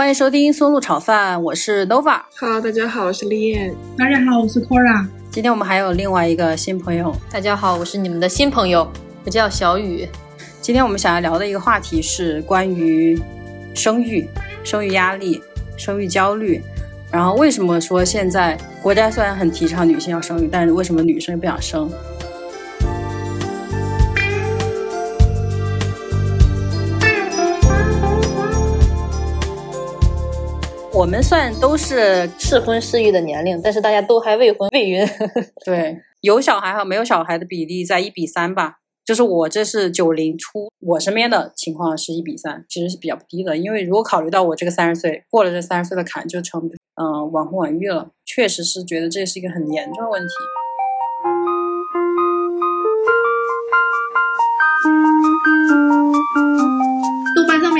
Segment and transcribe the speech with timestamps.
[0.00, 2.22] 欢迎收听松露炒饭，我是 Nova。
[2.38, 3.74] Hello，大家好，我是丽燕。
[3.98, 5.06] 大家好，我是 Cora。
[5.30, 8.90] 今天我们还有另外一个新朋友，大家好，我是你们的新朋友，
[9.26, 10.08] 我叫小雨。
[10.62, 13.20] 今天我们想要聊的一个话题是关于
[13.74, 14.26] 生育、
[14.64, 15.42] 生育压力、
[15.76, 16.62] 生育焦虑。
[17.12, 21.90] 然后为什么说现在国家虽然很提倡女性要生育，但是为什么女生不想生？
[30.92, 35.06] 我们算都是适婚适育的年龄，但是大家都还未婚未孕。
[35.64, 38.78] 对有小孩和没有小孩的比例在一比三吧。
[39.04, 43.56] 就是我这是九零初，我身边的情况是一比三，其实是比较低的。
[43.56, 46.60] 因为如果考虑到我这个三十岁过了这三十岁的坎，就成
[46.96, 50.28] 嗯、呃、晚婚晚育了，确实是觉得这是一个很严重的问题。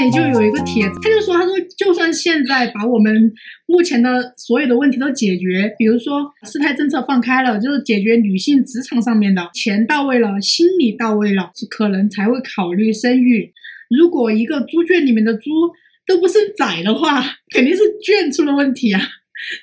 [0.05, 3.33] 也就有一个帖子，他就说，他说就算现在把我们
[3.67, 13.53] 目前的所有的问题都解决，比如说四胎政策放开了，就是解决女性职场上面的钱到位了，心理到位了，是可能才会考虑生育。
[13.89, 15.51] 如果一个猪圈里面的猪
[16.07, 17.23] 都不是崽的话，
[17.55, 19.01] 肯定是圈出了问题啊。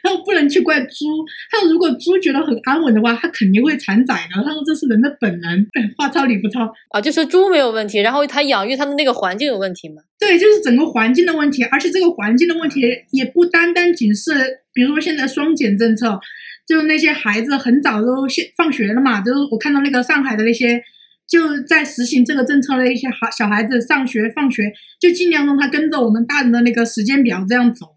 [0.02, 1.06] 他说不能去怪猪，
[1.52, 4.44] 他说如果猪觉得很安稳的话，它肯定会产崽的。
[4.44, 10.02] 他说这是人的本能，话糙理不糙啊，就是猪没有问题，然后他养育他的那个环境有问题吗？
[10.20, 14.32] 对，就是整个环境的问题，而且这个环境的问题也不单单仅是，
[14.74, 16.20] 比如说现在双减政策，
[16.68, 20.82] 就那些孩子很早都现放学了嘛，就是我看到那个上海的那些
[21.28, 27.97] 就在实行这个政策的一些孩小孩子上学放学，就尽量让他跟着我们大人的那个时间表这样走。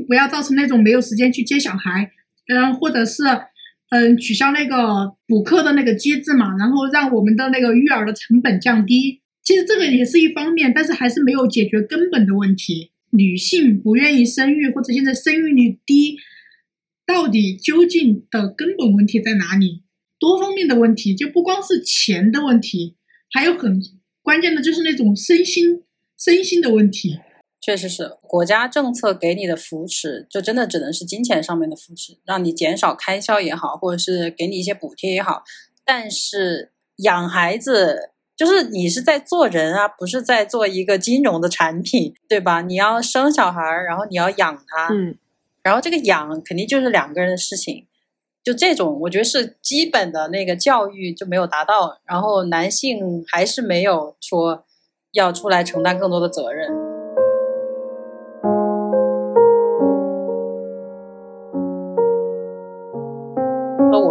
[0.00, 2.10] 不要造成那种没有时间去接小孩，
[2.48, 3.24] 嗯，或者是
[3.90, 9.20] 嗯取消那个补课的那个机制嘛，然后让我们的那个育儿的成本降低。
[9.42, 12.90] 其实这个也是一方面，但是还是没有解决根本的问题。
[13.10, 16.18] 女性不愿意生育，或者现在生育率低，
[17.06, 19.82] 到底究竟的根本问题在哪里？
[20.18, 22.96] 多方面的问题，就不光是钱的问题，
[23.30, 23.80] 还有很
[24.20, 25.82] 关键的就是那种身心
[26.18, 27.18] 身心的问题。
[27.60, 35.42] 确实是国家政策给你的扶持，就真的只能是金钱上面的扶持，让你减少开销也好，或者是给你一些补贴也好。
[35.84, 42.60] 但是养孩子就是你是在做人啊，不是在做一个金融的产品，对吧？
[42.60, 45.16] 你要生小孩，然后你要养他，嗯，
[45.62, 47.86] 然后这个养肯定就是两个人的事情。
[48.44, 54.64] 就这种，我觉得是基本的那个教育就没有达到，然后男性还是没有说
[55.12, 56.87] 要出来承担更多的责任。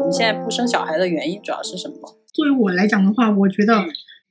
[0.07, 2.17] 们现在不生小孩的原因主要是什么？
[2.33, 3.85] 作为我来讲的话，我觉得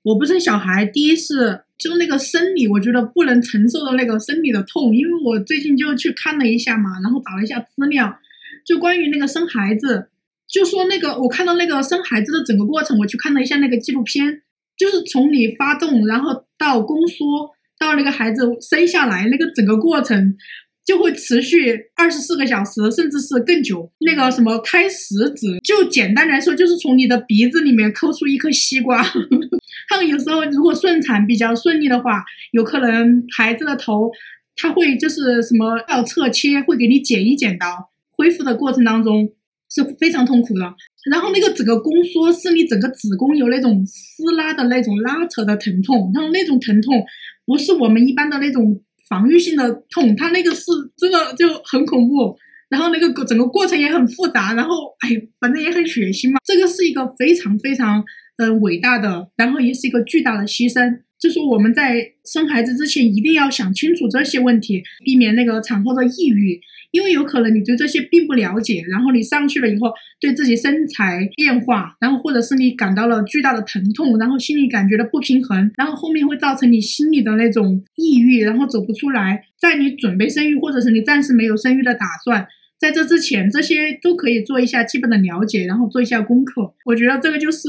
[0.04, 8.18] 我不生小孩，第一是就是那个生理，我觉得不能承受的那个生理的痛，因为我最近就去看了一下嘛，然后找了一下资料，
[8.64, 10.08] 就关于那个生孩子，
[10.48, 14.40] 就说那个我看到那个生孩子的整个过程，我去看了一下那个纪录片，
[14.78, 20.38] 就是从你发动，然后到宫缩，到那个孩子生下来那个整个过程。
[20.86, 23.90] 就会持续二十四个小时，甚至是更久。
[23.98, 29.04] 那个什么开食指，就简单来说，就是从你的鼻子里面抠出一颗西瓜。
[29.90, 34.12] 他们有时候如果顺产比较顺利的话，有可能孩子的头
[34.54, 37.90] 他会就是什么要侧切，会给你剪一剪刀。
[38.16, 39.28] 恢复的过程当中
[39.68, 40.72] 是非常痛苦的。
[41.10, 47.04] 然后那个整个宫缩是你整个子宫有那种撕拉的那种拉扯的疼痛，然后那种疼痛
[47.44, 48.80] 不是我们一般的那种。
[49.08, 52.36] 防御性的痛，他那个是真的就很恐怖，
[52.68, 56.40] 然后那个整个过程也很复杂，然后哎，反正也很血腥嘛。
[56.44, 58.04] 这个是一个非常非常
[58.38, 61.00] 呃伟大的，然后也是一个巨大的牺牲。
[61.18, 66.60] 就是我们在生孩子之前一定要想清楚这些问题，避免那个产后的抑郁，
[66.90, 79.42] 因为有可能你对这些并不了解，然后你上去了以后，对自己身材变化，然后或者是你感到了巨大的疼痛，然后心里感觉的不平衡，然后后面会造成你心里的那种抑郁，然后走不出来。
[79.58, 82.46] 在你准备生育，或者是你暂时没有生育的打算。
[82.78, 86.74] 在这之前，这些都可以做一下基本的了解，然后做一下功课。
[86.84, 87.68] 我觉得这个就是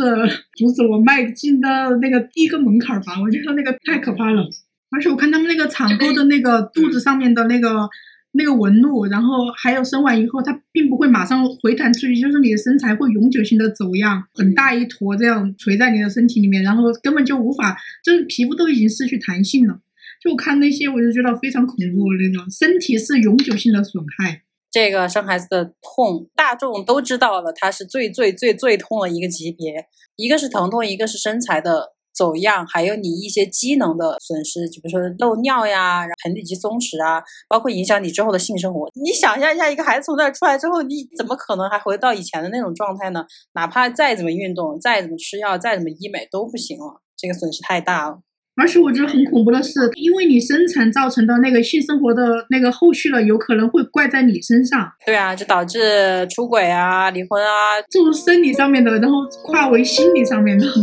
[0.55, 1.67] 阻止我迈进的
[2.01, 3.13] 那个第一个门槛吧。
[3.21, 4.43] 我觉得那个太可怕了，
[4.91, 7.87] 而且我看他们那个产后的那个肚子上面的那个
[8.33, 19.79] 那个纹路，然后还有生完以后，它并不会马上回弹出去，就是你的身材会永久性的走样，很大一坨这样垂在你的身体里面，然后根本就无法，就是皮肤都已经失去弹性了。
[20.21, 24.41] 就看那些，我就觉得非常恐怖，那种身体是永久性的损害。
[24.77, 29.73] 这个生孩子的痛，大众都知道了，它是最最最最痛的一个级别。
[30.15, 38.87] 一个是疼痛，一个是身材的走样，还有你一些机能的损失，就比如说漏尿呀、盆底肌松弛啊，包括影响你之后的性生活。
[38.93, 43.25] 你想象一下，一个孩子从那儿出来之后，你怎么可能还回到以前的那种状态呢？
[43.53, 48.19] 哪怕再怎么运动、再怎么吃药、再怎么医美都不行了，这个损失太大了。
[48.59, 54.91] 而且我觉得很恐怖的是，因为你生产造成的那个性生活的那个后续了，有可能会怪在你身上。
[55.05, 60.65] 对啊，就导致出轨啊、离婚啊，这种生理上面的，然后跨为心理上面的。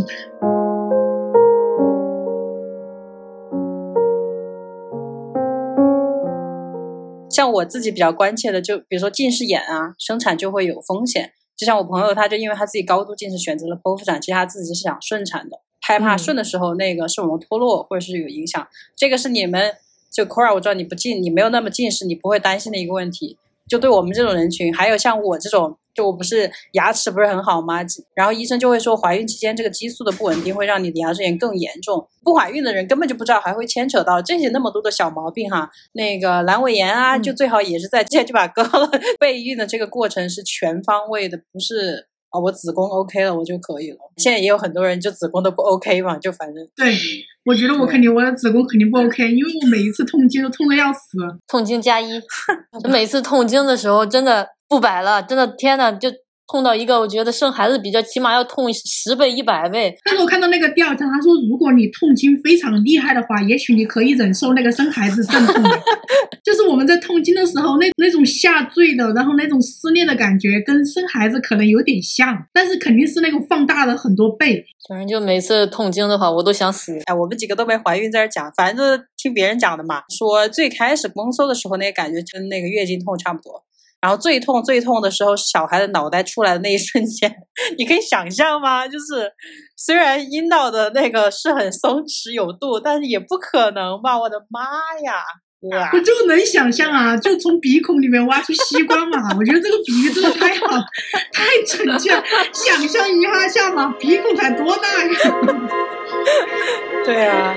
[7.29, 11.31] 像我自己比较关切的，就比如说近视眼啊，生产就会有风险。
[11.57, 18.67] 就像我朋友，他就因为他自己高度近视，选择了剖腹产，其实他自己是想顺产的，害怕顺的时候那个视网膜脱落或者是有影响。
[18.95, 19.73] 这个是你们
[20.11, 23.37] 就 Cora，我知道你不近，你没有那么近视，你不会担心的一个问题。
[23.67, 25.77] 就对我们这种人群，还有像我这种。
[25.95, 27.77] 就我不是牙齿不是很好吗？
[28.13, 32.05] 然后医生就会说，怀孕期间这个激素的不稳定会让你的牙周炎更严重。
[32.21, 35.71] 不怀孕的人根本就不知道还会牵扯到这些那么多的小毛病哈。
[35.93, 38.91] 那个阑尾炎啊，就最好也是在 之前就把 割了。
[39.17, 43.97] 备孕的这个过程是全方位的，不是啊，我子宫 OK 了我就可以了。
[44.17, 46.95] 现在也有很多人就子宫都不 OK 嘛，就反正对，
[47.45, 51.17] 我觉得我肯定我的子宫肯定不 OK，因为我每一次痛经都痛的要死。
[51.47, 52.21] 痛经加一，
[52.89, 54.49] 每次痛经的时候真的。
[54.67, 56.09] 不摆了，真的天呐，就
[56.47, 59.97] 痛到一个，我觉得生孩子比较起码要痛十倍、一百倍。
[60.03, 65.63] 但是我看到那个调查，他说如果你痛经非常厉害的话，也许你可以忍受那个生孩子阵痛。
[66.45, 74.63] 就是我们在痛经的时候，那那种下坠的，然后那种撕裂的感觉，跟生孩子可能有点像，但是肯定是那种放大了很多倍。
[74.87, 76.95] 反正就每次痛经的话，我都想死。
[77.05, 80.03] 哎，我们几个都没怀孕，在这讲，反正就是听别人讲的嘛。
[80.15, 83.63] 说最开始宫缩的时候，那个感觉跟那个月经痛差不多。
[84.01, 87.35] 然后最痛最痛的时候是小孩的脑袋出来的那一瞬间，
[87.77, 88.87] 你可以想象吗？
[88.87, 89.31] 就是
[89.75, 94.19] 虽然阴道的那个是很松弛有度，但是也不可能吧？
[94.19, 94.61] 我的妈
[95.03, 95.23] 呀！
[95.93, 99.17] 我就能想象啊，就从鼻孔里面挖出西瓜嘛！
[99.35, 100.67] 我觉得这个比喻真的太好，
[101.33, 102.11] 太准确。
[102.53, 105.09] 想象一下下嘛，鼻孔才多大呀？
[107.03, 107.55] 对啊。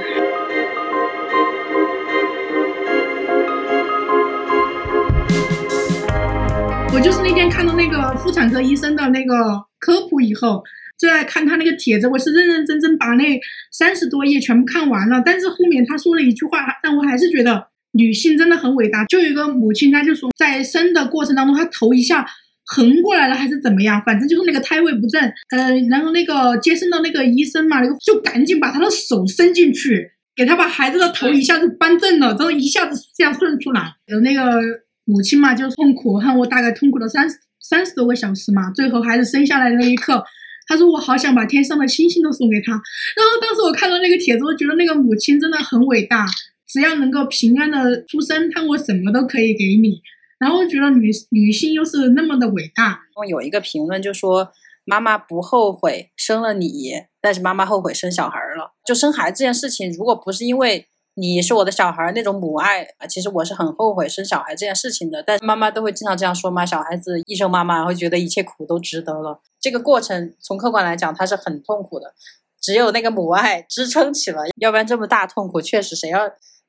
[6.91, 9.35] 我就是那天看到那个妇产科医生的那个
[9.79, 10.65] 科普以后，
[10.99, 13.39] 在看他那个帖子，我是认认真真把那
[13.71, 15.23] 三十多页全部看完了。
[15.25, 19.05] 但是后面他说了一句话，但我还是觉得女性真的很伟大。
[19.05, 22.27] 就有一个母亲，她就说在生的过程当中，她头一下
[22.65, 25.23] 横过来了，还是怎么样，反正就是那个胎位不正。
[25.51, 34.61] 嗯，然后那个接生的那个医生嘛，就赶紧把他的手伸进去，给他把孩子的头一下子扳正了，然后一下子这样顺出来，有那个。
[35.09, 37.27] 母亲嘛，就痛苦，和我大概痛苦了三
[37.59, 38.71] 三十多个小时嘛。
[38.73, 40.23] 最后孩子生下来的那一刻，
[40.67, 42.73] 他说我好想把天上的星星都送给他。
[42.73, 46.27] 然后当时我看到那个帖子，我觉得那个母亲真的很伟大，
[46.69, 50.03] 只要能够平安的出生，他我什么都可以给你。
[50.39, 53.01] 然后觉得女女性又是那么的伟大。
[53.27, 54.53] 有一个评论就说，
[54.85, 58.75] 妈妈不后悔生了你，但是妈妈后悔生小孩了。
[58.85, 60.87] 就生孩子这件事情，如果不是因为。
[61.19, 65.21] 你是我的小孩那种母爱啊，其实我是很后悔生小孩这件事情的。
[65.27, 69.41] 但是妈妈都会经常这样说嘛，小孩子一生妈妈会觉得一切苦都值得了。
[69.61, 72.15] 这个过程从客观来讲，它是很痛苦的，
[72.61, 76.21] 只有那个母爱支撑起了，要不然这么大痛苦，确实谁要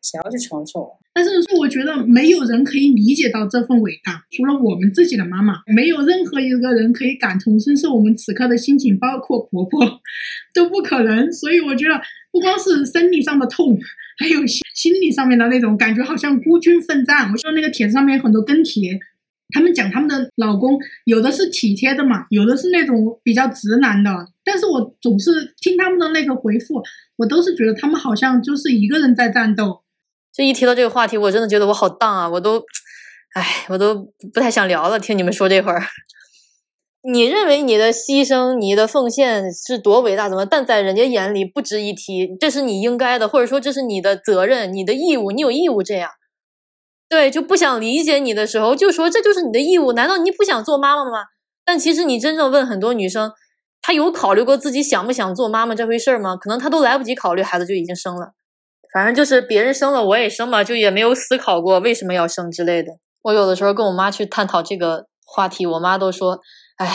[0.02, 0.98] 谁要去承受？
[1.14, 9.80] 但是我觉得没有人可以理解到这份伟大，除了我们自己的妈妈，没有任何一个人可以感同身受我们此刻的心情，包括婆婆
[10.56, 11.32] 都不可能。
[11.32, 13.78] 所以我觉得不光是生理上的痛。
[14.20, 17.32] 还有心心理上面的那种感觉，好像孤军奋战。
[17.32, 19.00] 我说那个帖子上面有很多跟帖，
[19.54, 24.12] 他们讲他们的老公有的是体贴的嘛，有的是那种比较直男的。
[24.44, 26.84] 但是我总是听他们的那个回复，
[27.16, 29.82] 我都是觉得他们好像就是一个人在战斗。
[30.34, 32.64] 就一提到这个话题，我真的觉得我好荡啊，我都，
[33.36, 33.96] 唉，我都
[34.34, 35.00] 不太想聊了。
[35.00, 35.82] 听你们说这会儿。
[37.02, 40.28] 你认为你的牺牲、你的奉献是多伟大？
[40.28, 40.46] 怎么？
[40.46, 46.12] 但在人家眼里不值一提，这是你应该的，或者说这是你的责任、你的义务，你有义务这样。
[47.08, 49.94] 对，就不想理解你的时候，就说这就是你的义务。
[49.94, 51.24] 难道你不想做妈妈吗？
[51.64, 53.32] 但其实你真正问很多女生，
[53.82, 56.36] 她有考虑过自己想不想做妈妈这回事吗？
[56.36, 58.34] 可能她都来不及考虑，孩子就已经生了。
[58.94, 62.92] 反正就是别人生了，我也生吧，就也没有思考过为什么要生之类的。
[63.22, 66.42] 我有的时候跟我妈去探讨这个话题，我妈都说。
[66.80, 66.88] 哎，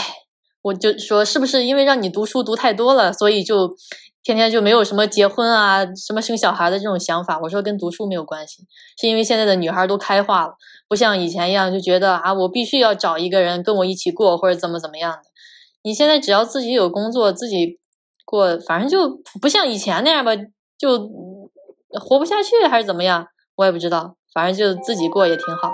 [0.63, 3.75] 我就说是不是因为让你读书读太多了，所以就
[4.23, 7.39] 天天就没有什么结婚啊、什么生小孩的这种想法？
[7.43, 8.63] 我说跟读书没有关系，
[8.99, 10.55] 是因为现在的女孩都开化了，
[10.87, 15.19] 不像以前一样就觉得啊，我必须要找一个人跟我一起过或者怎么怎么样的。
[15.83, 17.77] 你现在只要自己有工作，自己
[18.25, 20.31] 过，反正就不像以前那样吧，
[20.79, 20.97] 就
[22.01, 23.27] 活不下去还是怎么样，
[23.57, 25.71] 我也不知道，反正就自己过也挺好。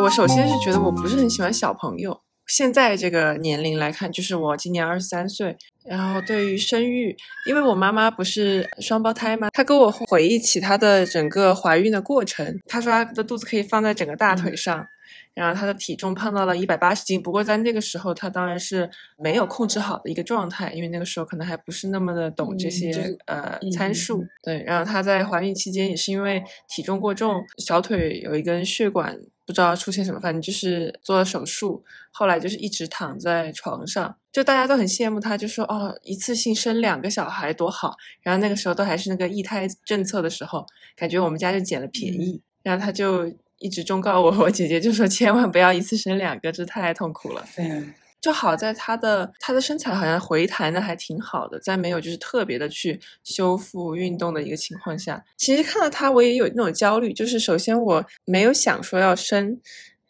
[0.00, 2.20] 我首先是觉得我不是很喜欢小朋友。
[2.46, 5.56] 现在这个年龄来看，就是我今年二十三岁。
[5.84, 9.48] 然后对于生育，因为我妈妈不是双胞胎吗？
[9.52, 12.58] 她跟我回忆起她的整个怀孕的过程。
[12.66, 14.86] 她说她的肚子可以放在整个大腿上，
[15.32, 17.22] 然后她的体重胖到了一百八十斤。
[17.22, 24.24] 不过在那个时候，她当然是没有控制好的一个状态，因为那个时候可能还不是那么的懂这些呃参数。
[24.42, 29.18] 对，然后她在怀孕期间也是因为体重过重，小腿有一根血管。
[29.46, 37.94] 不知道出现什么，反正就是做了手术，后来就是一直躺在床上，就大家都很羡慕他，就说哦，一次性生两个小孩多好。
[38.22, 40.64] 然后那个时候都还是那个一胎政策的时候，
[40.96, 42.42] 感觉我们家就捡了便宜。
[42.62, 43.26] 然后他就
[43.58, 47.44] 一直忠告我，我姐姐就说千万不要一次生两个，这太痛苦了。
[47.54, 47.84] 对。
[48.24, 59.60] 就好在她的她的身材好像回弹的还挺好的，在没有就是特别的去修复运动的一个情况下，其实看到她我也有那种焦虑，就是首先我没有想说要生，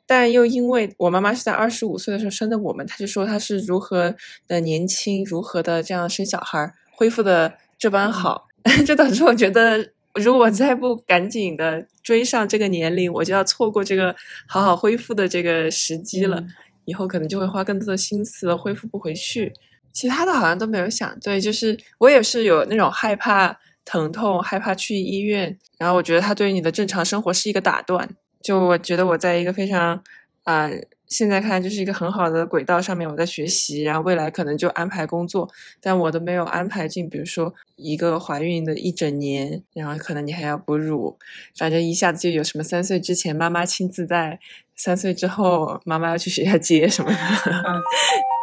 [0.06, 4.14] 但又因为我妈妈是在二十五岁的时候生的我们，她就说她是如何
[4.46, 8.46] 的年轻，如何的这样生小孩恢复的这般好，
[8.86, 14.14] 就导致我觉得如果我再不赶紧的追上这个年龄，我就要错过这个
[14.46, 16.44] 好好恢复的这个时机了。
[16.84, 19.52] 以后可能就会花更多的心思恢复不回去，
[19.92, 21.18] 其他的好像都没有想。
[21.20, 25.56] 对，就是我也是有那种害怕疼痛，害怕去医院。
[25.78, 28.08] 然后我觉得它对你的正常生活是一个打断。
[28.42, 30.02] 就我觉得我在一个非常
[30.42, 30.68] 啊，
[31.06, 35.48] 现在看就是一个很好的轨道上面，我在学习，然后未来可能就安排工作，
[35.80, 41.16] 但我都没有安排进，比如说一个怀孕的一整年，然后可能你还要哺乳，
[41.56, 44.40] 反正一下子就有什么三岁之前妈妈亲自在。
[44.76, 47.16] 三岁之后，妈妈要去学校接什么的。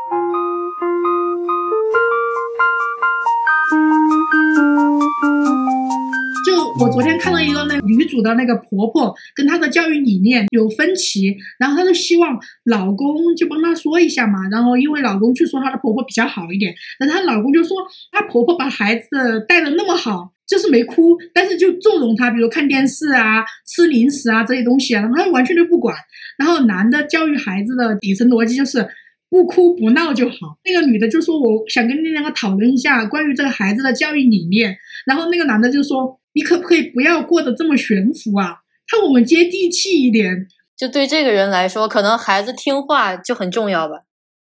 [6.82, 14.50] 我昨天看到一个那女主的那个婆婆跟她的教育理念有分歧，然后她就希望老公就帮她说一下嘛。
[14.50, 17.78] 然后因为老公去说她的婆婆比较好一点，然后她老公就说
[18.12, 20.34] 她婆婆把孩子带的那么好。
[20.48, 25.96] 就是没哭，但是就纵容她，比如看电视啊、吃零食啊这些东西啊，然后他完全就不管。
[26.38, 28.86] 然后男的教育孩子的底层逻辑就是
[29.30, 30.36] 不哭不闹就好。
[30.66, 34.76] 那个女的就说：“我想跟你两个讨论一下关于这个孩子的教育理念。”
[35.08, 38.58] 然后那个男的就说：“你可不可以不要过得这么悬浮啊？
[38.88, 40.48] 看我们接地气一点。”
[40.78, 44.00] 就对这个人来说，可能孩子听话就很重要吧，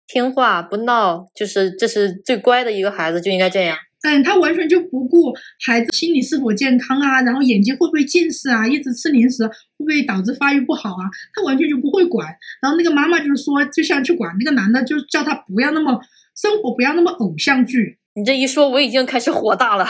[0.08, 3.78] 听话不闹，就是这是最乖的一个孩子就应该这样。
[4.04, 5.34] 嗯，他完全就不顾
[5.66, 11.04] 孩子心理是否健康啊，然后眼睛会不会近视啊，一直吃零食会不会导致发育不好啊？
[11.36, 12.28] 他完全就不会管。
[12.62, 16.00] 然后那个妈妈就是说，就像去管那个男的，就叫他不要那么
[16.36, 18.00] 生活，不要那么偶像剧。
[18.13, 19.88] 你这一说，我已经开始火大了。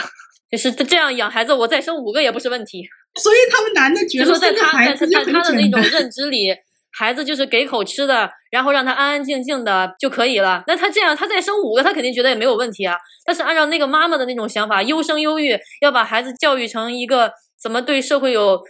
[0.50, 2.84] 就是这样养孩子，我再生五个也不是问题。
[3.14, 6.54] 所以他们男的觉得，就说在他在在他的那种认知里。
[6.94, 10.62] 孩子就是给口吃的，然后让他安安静静的就可以了。
[10.66, 12.94] 那他这样，他再生五个，他肯定觉得也没有问题啊。
[13.24, 18.60] 但是按照那个妈妈的那种想法，优生优育，要把孩子教育成一个怎么对社会有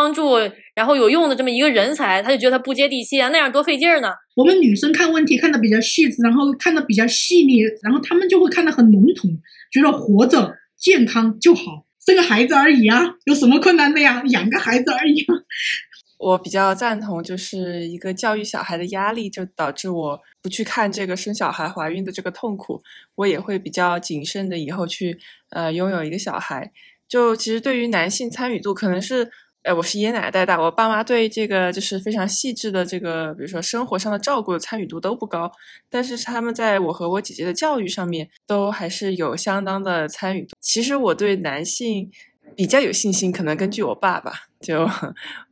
[0.00, 0.38] 帮助，
[0.74, 4.08] 然后有用的这么一个人才，他就觉得他不接地气啊，那样多费劲儿呢。
[4.34, 9.30] 我们女生看问题看的比较细致，然后看的比较细腻，然后他们就会看得很笼统，
[9.70, 14.22] 觉得活着健康就好，生个孩子而已啊，有什么困难的呀？
[14.28, 15.26] 养个孩子而已。
[16.18, 22.82] 我比较赞同，就是一个教育小孩的压力，就导致我不去看这个生小孩、怀孕的这个痛苦，
[23.16, 25.18] 我也会比较谨慎的以后去
[25.50, 26.70] 呃拥有一个小孩。
[27.08, 29.30] 就其实对于男性参与度，可能是，
[29.62, 35.50] 呃，我是爷爷奶奶带大，我爸妈对这个就是非常细致的这个，比如说生活上的照顾参与度都不高，
[35.88, 40.56] 但是他们在我和我姐姐的教育上面都还是有相当的参与度。
[40.60, 42.10] 其实我对男性。
[42.56, 44.86] 比较有信心，可能根据我爸爸，就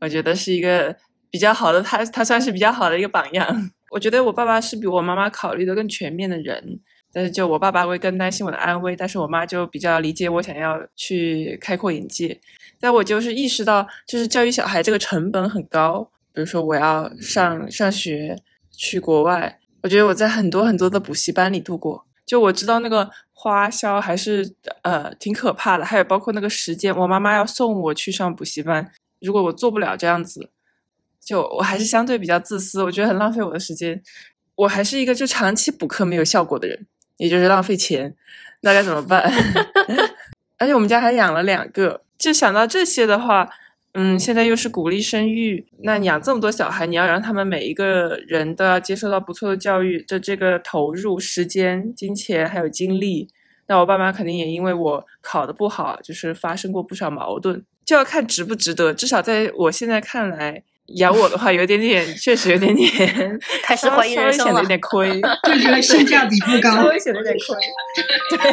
[0.01, 0.95] 我觉得是一个
[1.31, 3.71] 比较好的，他他算是比较好的一个榜样。
[3.93, 6.81] 我觉得我爸爸是比我妈妈考虑的更全面的人，
[7.13, 12.39] 但是就我爸爸会更担心我的安危，但是我妈就比较理解我想要去开阔眼界。
[12.81, 18.37] 但我就是意识到，就是教育小孩这个成本很高，比如说我要上上学
[18.71, 22.05] 去国外，我觉得我在很多很多的补习班里度过。
[22.25, 30.51] 就我知道那个花销还是呃挺可怕的，还有包括那个时间，我妈妈要送我去上补习班，如果我做不了这样子，
[31.25, 34.03] 就我还是相对比较自私，我觉得很浪费我的时间。
[34.55, 38.15] 我还是一个就长期补课没有效果的人，也就是浪费钱，
[38.61, 39.33] 那该怎么办？
[40.59, 43.49] 而且我们家还养了两个，就想到这些的话，
[43.95, 53.29] 嗯，现在又是鼓励生育，那养这么多小孩，你要让他们每一个人都要接受到不错的教育，这这个投入时间、金钱还有精力，
[53.67, 58.93] 那我爸妈肯定也因为我考的不好，就是发生过不少矛盾，就要看值不值得。
[58.93, 60.63] 至少在我现在看来，
[60.97, 66.85] 养我的话有点点，确实有点点开始怀疑人生了稍微显得有，点亏， 就觉得性价比不高稍。
[66.89, 67.57] 微显得有点亏。
[68.37, 68.53] 对。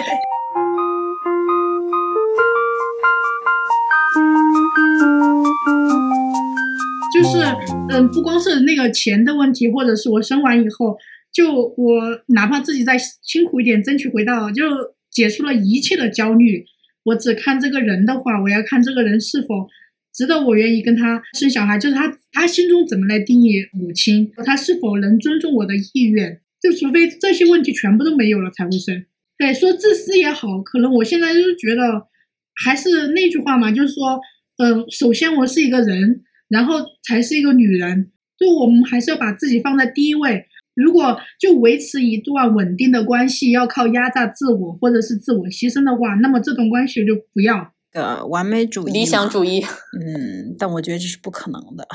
[7.16, 7.40] 就是
[7.90, 10.98] 嗯，不光是那个钱的问题，或者是我生完以后，
[11.34, 14.64] 就我哪怕自己再辛苦一点，争取回到，就
[15.10, 16.66] 解除了一切的焦虑。
[17.04, 19.70] 我只看这个人的话，我要看这个人是否
[20.14, 26.42] 值得我愿意跟他生小孩，就是他他心中怎么来定义母亲，他是否能尊重我的意愿。
[26.62, 29.06] 就除非这些问题全部都没有了才会生。
[29.38, 32.08] 对，说自私也好，可能我现在就是觉得
[32.66, 34.20] 还是那句话嘛，就是说，
[34.58, 40.46] 嗯、首先我是一个人，然后才是一个女人，就我们还是要把自己放在第一位。
[40.74, 47.72] 如果就维持一段稳定的关系要靠压榨自我或者是自我牺牲的话，那么这段关系就不要。
[47.92, 49.60] 的完美主义，理想主义。
[49.60, 49.62] 义。
[49.62, 51.88] 嗯，但我觉得这是不可能的。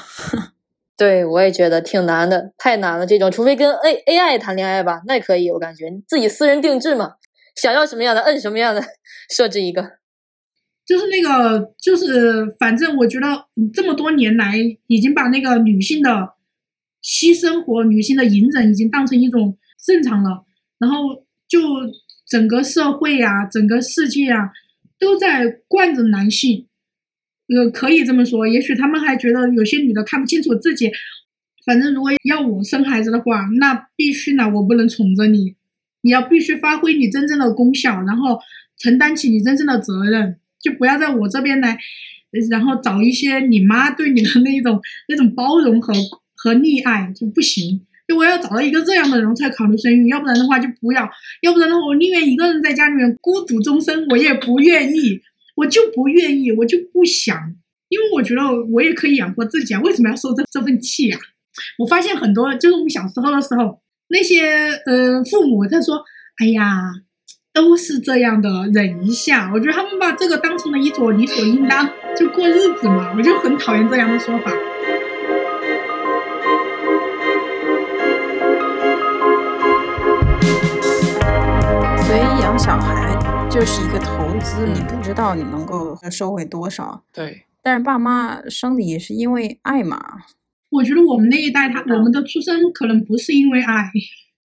[0.97, 3.07] 对，我也觉得挺难的，太难了。
[3.07, 7.17] 这种，除非跟 A A I 谈恋爱吧，那可以，我感觉自己私人定制嘛，
[7.57, 8.83] 想要什么样的摁什么样的，
[9.29, 10.00] 设置一个。
[10.87, 14.57] 就是那个，就是反正我觉得这么多年来，
[14.87, 16.35] 已经把那个女性的
[17.03, 20.45] 牺牲和女性的隐忍已经当成一种正常了，
[20.79, 21.61] 然后就
[22.27, 24.51] 整个社会呀、整个世界啊，
[24.99, 26.67] 都在惯着男性。
[27.49, 30.91] 呃，可以这么说，也许他们还觉得有些女的看不清楚自己。
[31.67, 35.55] 反正如果要我生孩子的话，那必须呢，我不能宠着你，
[36.01, 38.41] 你要必须发挥你真正的功效，然后
[38.77, 41.79] 承担起你真正的责任，就不要在我这边来，
[42.51, 45.93] 然后找一些你妈对你的那一种那种包容和
[46.35, 47.87] 和溺爱就不行。
[48.07, 51.09] 就我要找到一个这样的人才考虑生育，要不然的话就不要，
[51.43, 55.21] 要不然的话我宁愿一个人在家里面孤独终生，我也不愿意，
[55.55, 57.39] 我就不愿意，我就不想，
[57.89, 61.19] 因为我觉得我也可以养活自己啊，为什么要受这这份气呀、
[61.79, 64.43] 我发现很多就是我们小时候的时候，那些
[64.87, 66.03] 呃父母他说，
[66.39, 66.91] 哎呀，
[67.61, 69.51] 都是这样的，忍一下。
[69.53, 73.13] 我觉得他们把这个当成了一种理所应当，就过日子嘛。
[73.15, 74.51] 我就很讨厌这样的说法。
[82.03, 83.15] 所以养小孩
[83.51, 87.05] 就是一个投资，你嗯不知道你能够收回多少。
[87.13, 90.01] 对，但是爸妈生你是因为爱嘛？
[90.71, 93.91] 我觉得我们那一代他，我们的出生可能不是因为爱，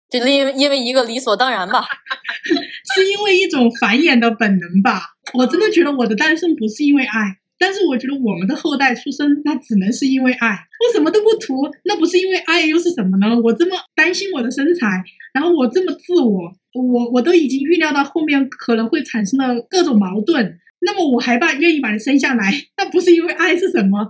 [0.10, 1.86] 就因为因为一个理所当然吧。
[2.96, 5.02] 是因为一种繁衍的本能吧。
[5.34, 10.48] 我真的觉得我的诞生不是因为爱，但是我觉得我们的后代出生，那只能是因为爱。
[10.80, 13.40] 我什么都不图，那不是因为爱又是什么呢？
[13.44, 20.58] 我这么担心我的身材，然后我这么自我，我我都已经预料到后面可能会产生的各种矛盾。
[20.82, 24.10] 那么我还把愿意把你生下来，那不是因为爱是什么？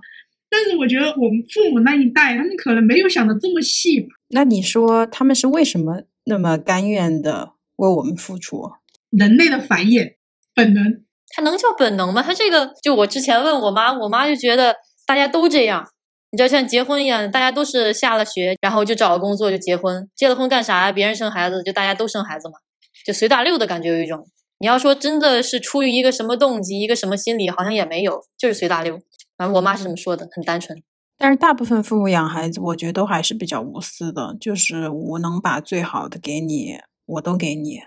[0.49, 4.07] 但是我觉得我们父母那一代，他们可能没有想的这么细吧。
[4.29, 8.71] 那你说他们是为什么那么甘愿的为我们付出？
[9.09, 10.15] 人类的繁衍
[10.53, 12.21] 本能，它能叫本能吗？
[12.21, 15.87] 它这个，就我之前问我妈，我妈就觉得大家都这样，
[16.31, 20.91] 你知道像结婚一样，大家都是下了学，然后就找个工作就结婚，结了婚干啥呀？
[20.91, 22.55] 别人生孩子，就大家都生孩子嘛，
[23.05, 24.27] 就随大溜的感觉有一种。
[24.59, 28.99] 你要说真的是出于一个什么动机，一个什么心理，好像也没有，就是随大溜。
[29.37, 30.83] 反正我妈是这么说的，很单纯。
[31.19, 37.79] 但是大部分父母养孩子，我觉得都还是比较无私的，就是我能把最好的给你，我都给你。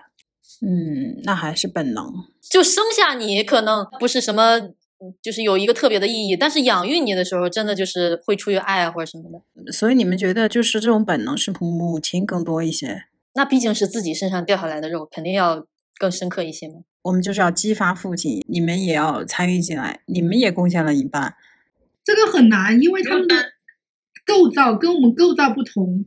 [0.61, 2.13] 嗯，那还是本能。
[2.49, 9.71] 就生下你可能不是什么，嗯就是有一个特别的意义，但是养育你的时候，真的就是会出于爱啊或者什么的。
[9.71, 13.05] 所以你们觉得就是这种本能是母母亲更多一些？
[13.33, 15.65] 那毕竟是自己身上掉下来的肉，肯定要
[15.97, 16.75] 更深刻一些嘛。
[17.01, 21.33] 我们就是要激发父亲，你们也要参与进来，你们也贡献了一半。
[22.03, 23.35] 这个很难，因为他们的
[24.25, 26.05] 构造跟我们构造不同。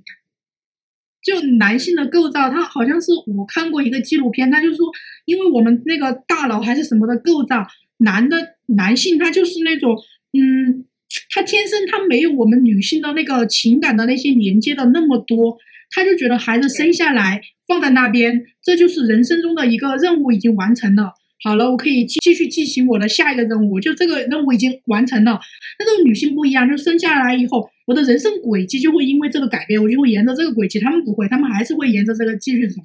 [1.23, 4.87] 就男性的构造，他好像是我看过一个纪录片，他就说，
[5.25, 9.97] 因为我们那个大脑还是什么的构造，男的男性他就是那种，
[10.33, 10.85] 嗯，
[11.31, 15.59] 他天生他没有我们女性的那个情感的那些连接的那么多，
[15.91, 21.15] 他就觉得孩子生下来放在那边，这就是人生中的一个任务已经完成了。
[21.45, 25.39] 好了，我可以继继续进行我的下一个任务，就这个任务已经完成了。
[25.79, 30.81] 但是女性不一样，就生下来以后，我的人生轨迹就会因为这个改变，我就会沿着这个轨迹。
[30.81, 32.81] 他们不会，他们还是会沿着这个继续走。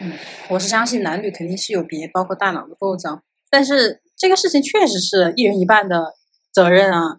[0.00, 0.12] 嗯
[0.48, 6.14] 我是相信男女肯定是有别，包括大脑的构造，但是这个事情确实是一人一半的
[6.50, 7.18] 责任啊。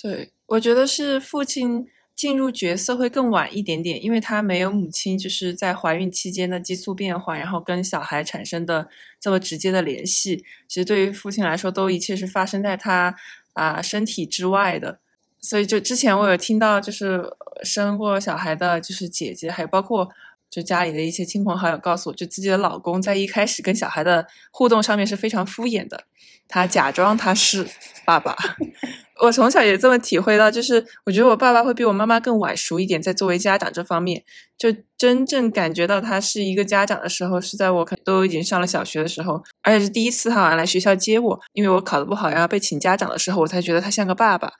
[0.00, 1.86] 对，我觉得是父亲
[2.20, 10.44] 进入角色会更晚一点点，因为他没有母亲就是在怀孕期间的激素变化，然后跟小孩产生的这么直接的联系。
[10.68, 13.16] 其实对于父亲来说，都一切是发生在他
[13.54, 14.98] 啊身体之外的。
[15.40, 17.24] 所以就之前我有听到，就是
[17.62, 20.06] 生过小孩的，就是姐姐，还有包括
[20.50, 26.04] 就家里的一些亲朋好友告诉我，就自己的老公在一开始跟小孩的互动上面是非常敷衍的，
[26.46, 27.66] 他假装他是
[28.04, 28.36] 爸爸。
[29.22, 34.22] 我从小也这么体会到，就是我觉得我爸爸会比我妈妈更晚熟一点，在作为家长这方面，
[34.56, 44.52] 就真正感觉到他是一个家长的时候，是在我可都已经上了小学的时候，而且是第一次好像来学校接我，因为我考得不好，然后被请家长的时候，我才觉得他像个爸爸。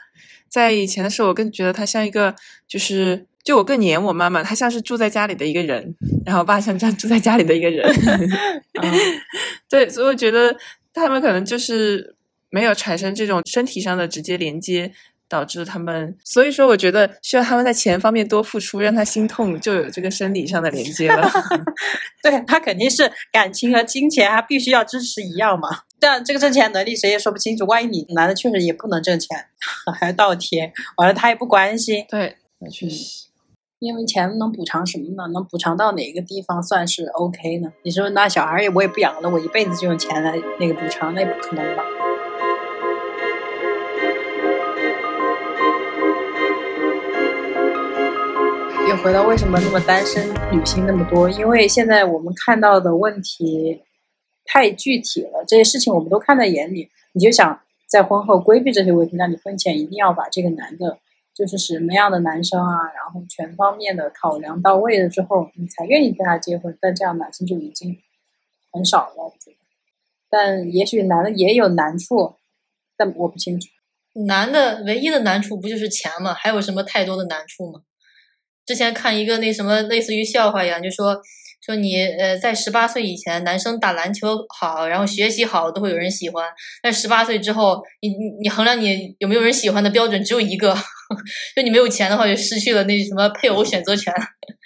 [0.49, 2.35] 在以前的时候，我更觉得他像一个，
[2.67, 5.95] 就是就我更黏我妈妈，他像是住在家里的一个人，
[6.27, 7.89] 然后爸像这样住在家里的一个人。
[9.71, 10.57] 对，所以我觉得
[10.93, 12.17] 他们可能就是
[12.51, 14.93] 没有产生这种身体上的直接连接，
[15.29, 21.31] 导致他们，所以说我觉得需要他们在钱方面多付出，让他心痛，就有这个生理上的连接了。
[22.23, 25.69] 对他肯定是感情和金钱，他必须要支持一样嘛。
[26.01, 29.47] 但这个挣钱能力谁也说不清楚，万一你男的确实也不能挣钱，
[29.99, 32.05] 还要倒贴，完了他也不关心。
[32.09, 33.27] 对，那确实。
[33.79, 35.27] 因为钱能补偿什么呢？
[35.33, 37.73] 能补偿到哪个地方算是 OK 呢？
[37.83, 41.83] 你说那小孩也我也不养了，我一辈子就用钱来那个补偿，那也不可能吧？
[49.03, 51.29] 回到为什么那么单身女性那么多？
[51.31, 53.83] 因为现在我们看到的问题
[54.45, 56.91] 太具体了，这些事情我们都看在眼里。
[57.13, 60.99] 你就想在婚后规避这些问题，那你婚前一定要把这个男的，
[61.35, 66.77] 就是什么样的男生啊，然后全方面的考量到位了之后，你才愿意跟他结婚。
[66.79, 67.97] 但这样男性就已经
[68.71, 69.57] 很少了，我觉得。
[70.29, 72.35] 但也许男的也有难处，
[72.99, 73.67] 但我不清楚。
[74.27, 76.35] 男的唯一的难处不就是钱吗？
[76.35, 77.81] 还有什么太多的难处吗？
[78.71, 81.21] 之前看一个那什么类似于笑话一样，就说
[81.67, 86.45] 说你呃在十八岁以前，男生打篮球好，然后学习好都会有人喜欢。
[86.81, 90.73] 但十八岁之后，你你你衡量你有没有人喜欢的标准只有一个，
[91.57, 94.15] 就你没有钱的话，就失去了那什么配偶选择权。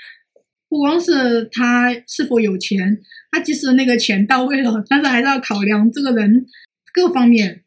[0.68, 2.98] 不光是他是否有钱，
[3.32, 6.44] 他即使那个钱到位了，但是还是要考量这个人
[6.92, 7.62] 各方面，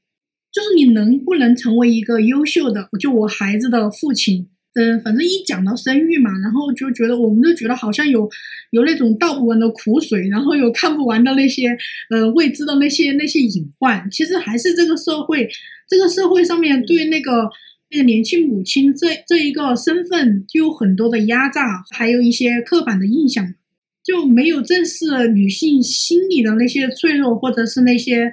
[0.51, 4.51] 就是你能不能成为一个优秀的就我孩子的父亲。
[4.79, 8.29] 嗯，反正一讲到生育嘛，然后就觉得我们就觉得好像有
[8.69, 11.75] 有那种倒不完的苦水，然后有看不完的那些
[12.11, 14.07] 呃未知的那些那些隐患。
[14.11, 15.49] 其实还是这个社会，
[15.89, 17.49] 这个社会上面对那个
[17.89, 23.55] 那个年轻母亲这这一个身份就有很多的压榨，还有一些刻板的印象，
[24.03, 28.31] 就没有正视女性心理的那些脆弱或者是那些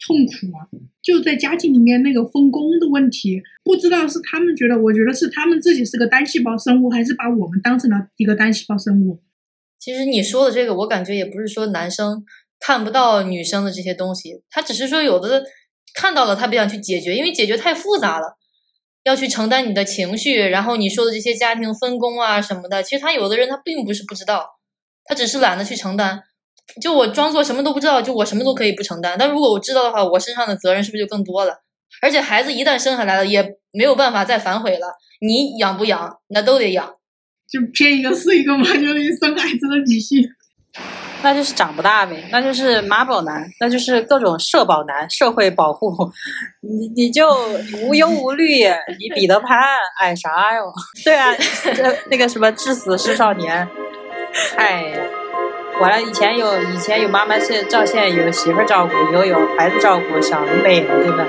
[0.00, 0.66] 痛苦啊。
[1.02, 9.22] 就在家庭里面那个分工的问题，不知道是他们觉得，我觉得是他们自己是个单细胞生物，还是把我们当成了一个单细胞生物。
[9.78, 12.24] 其实你说的这个，我感觉也不是说男生
[12.58, 15.44] 看不到女生的这些东西，他只是说有的
[15.94, 18.36] 看到了，他不想去解决，因为解决太复杂了，
[19.04, 24.58] 要去承担你的情绪，然后你说的这些家庭分工啊什么的，其实他有的人他并不是不知道，
[25.04, 26.24] 他只是懒得去承担。
[26.80, 29.16] 就我装作什么都不知道，就我什么都可以不承担。
[29.18, 31.62] 但如果我知道的话，我身上的责任是不是就更多了？
[32.02, 34.88] 而且孩子一旦生下来了，也没有办法再反悔了。
[35.20, 36.94] 你养不养，那都得养。
[37.48, 40.22] 就骗一个是一个嘛， 就是生孩子的女性，
[41.22, 45.90] 那就是长不大呗，那就是妈宝男，那就是各种社保男，社会保护，
[46.60, 47.28] 你你就
[47.84, 48.64] 无忧无虑，
[48.98, 49.56] 你彼得潘
[50.00, 50.72] 矮啥哟？
[51.04, 51.32] 对啊，
[51.74, 53.66] 这那个什么至死是少年，
[54.56, 55.25] 哎呀。
[55.78, 61.26] 完了，以前有以前有妈妈现照现有媳妇照顾，又有孩子照顾，想的美了，真的。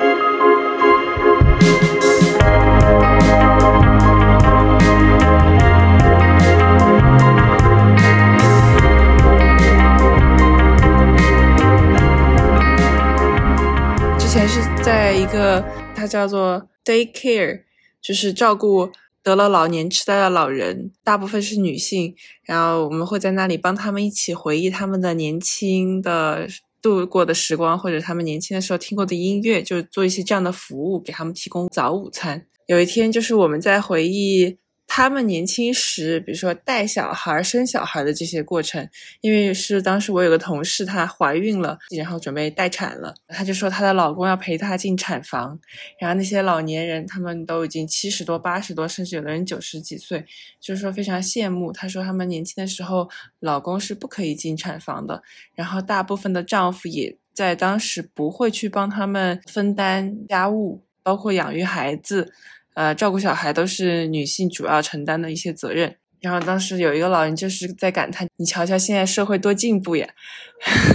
[14.18, 15.62] 之前是在一个，
[15.94, 17.64] 它叫做 daycare，
[18.02, 18.90] 就是照顾。
[19.28, 26.48] 得了老年痴呆的老人，大部分是女性，然后我们会在那里帮他们一起回忆他们的年轻的
[26.82, 32.46] 度过的时光，或者他们年轻的时候听过的音乐，就做一些这样的服务，给他们提供早午餐。
[32.68, 34.58] 有一天，就是我们在回忆。
[34.88, 38.90] 他们年轻时，比如说带小孩、生小孩的这些过程，
[39.22, 45.60] 因为是当时我有个同事，她怀孕了，然后准备待产了，她就说她的老公要陪她进产房，
[46.00, 50.26] 然后那些老年人他们都已经七十多、八十多，甚至有的人九十几岁，
[50.60, 51.72] 就是说非常羡慕。
[51.72, 53.10] 她说他们年轻的时候，
[53.42, 55.22] 老公是不可以进产房的，
[55.54, 60.82] 然后大部分的丈夫也在当时不会去帮他们分担家务。
[61.04, 62.34] 包括养育孩子，
[62.78, 65.98] 呃，照顾小孩都是女性主要承担的一些责任。
[66.22, 70.08] 然后当时有一个老人就是在感叹：“你瞧瞧现在社会多进步呀！”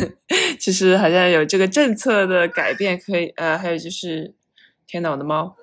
[0.60, 4.32] 其实好像有这个政策的改变，可以呃，还有就是，
[4.86, 5.56] 天呐，我的猫，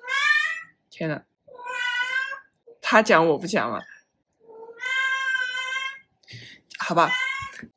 [0.90, 1.22] 天呐，
[2.82, 3.80] 他讲我不讲了，
[6.78, 7.10] 好吧。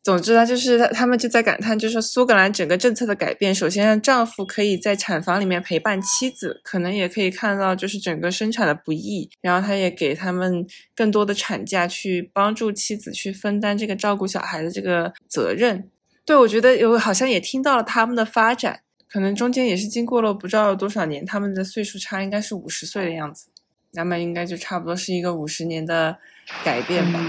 [0.03, 10.65] 总之呢，就是他他们就在感叹，就是苏格兰整个政策的改变，首先让丈夫可以在产房里面陪伴妻子，可能也可以看到就是整个生产的不易，然后他也给他们
[10.95, 15.89] 更多的产假，去帮助妻子去分担这个照顾小孩的这个责任。
[16.25, 23.47] 对我觉得有好像也听到了他们的发展，可能中间也是经过了不知道多少年，他们的岁数差应该是五十岁的样子，
[23.91, 26.17] 那么应该就差不多是一个五十年的
[26.63, 27.19] 改变吧。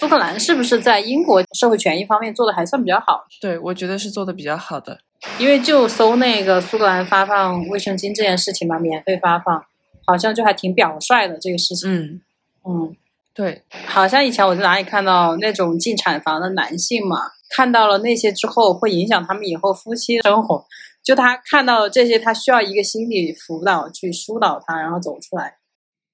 [0.00, 3.26] 苏格兰是不是在英国社会权益方面做的还算比较好？
[3.38, 4.98] 对，我觉得是做的比较好的。
[5.38, 9.62] 因为就搜那个苏格兰发放卫生巾这件事情嘛，免费发放，
[10.06, 11.92] 好像就还挺表率的这个事情。
[11.92, 12.20] 嗯，
[12.64, 12.96] 嗯，
[13.34, 17.18] 对，好像以前我在哪里看到那种进产房的男性嘛，
[17.50, 20.64] 看到了那些之后会影响他们以后夫妻生活。
[21.02, 25.56] 就他看到了这些，他需要一个心理辅导去疏导他，然后走出来。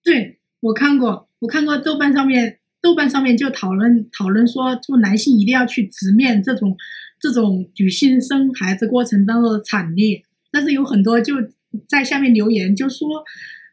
[0.03, 6.77] 对我看过，我看过豆瓣上面，豆瓣上面就讨论讨论说，就男性一定要去直面这种
[7.19, 10.23] 这种女性生孩子过程当中的惨烈，
[10.53, 11.35] 但是有很多就
[11.89, 13.25] 在下面留言就说，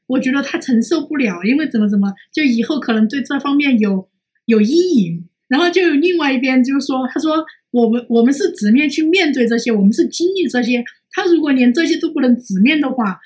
[0.08, 4.10] 我觉得他承受不了，因为怎么怎么，就以后可能对这方面有
[4.46, 5.30] 有阴影。
[5.48, 13.20] 然后就有另外一边就是说，他说我们我们是直面去面对这些，我们是经历这些，他如果连这些都不能直面的话，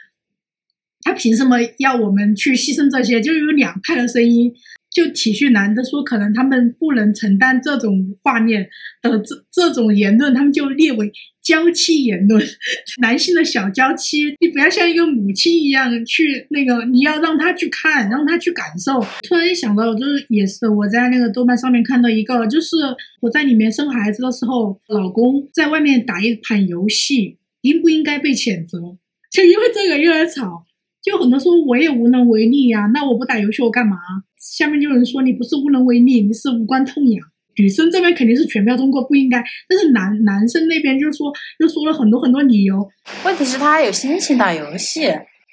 [1.04, 3.21] 他凭什么要我们去牺牲这些？
[3.21, 4.54] 就有两派的声音，
[4.98, 8.68] 就体恤男的说，可能他们不能承担这种画面
[9.04, 11.12] 的这这种言论，他们就列为
[11.44, 12.44] 娇妻言论，
[13.00, 19.00] 男性的小娇妻，你不要像一个母亲一样去那个，你要让他去看，让他去感受。
[19.22, 22.76] 突然一想到，就是也是我在那个豆瓣上面看到一个，就是
[23.22, 28.98] 我在里面生孩子的时候，老公在外面打一盘游戏，应不应该被谴责？
[29.32, 30.66] 就因为这个又在吵。
[31.04, 33.96] 就很多说我也无能为力呀、那我不打游戏我干嘛？
[34.38, 37.21] 下面就有人说你不是无能为力，你是无关痛痒。
[37.60, 42.88] 女生这边肯定是全票通过，不应该，但是男男生那边就说又说了很多很多理由，
[43.26, 45.08] 问题是他还有心情打游戏，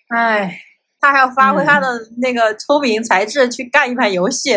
[0.08, 0.58] 哎，
[1.00, 1.86] 他还要发挥他的
[2.18, 4.50] 那个聪明才智去干一盘游戏，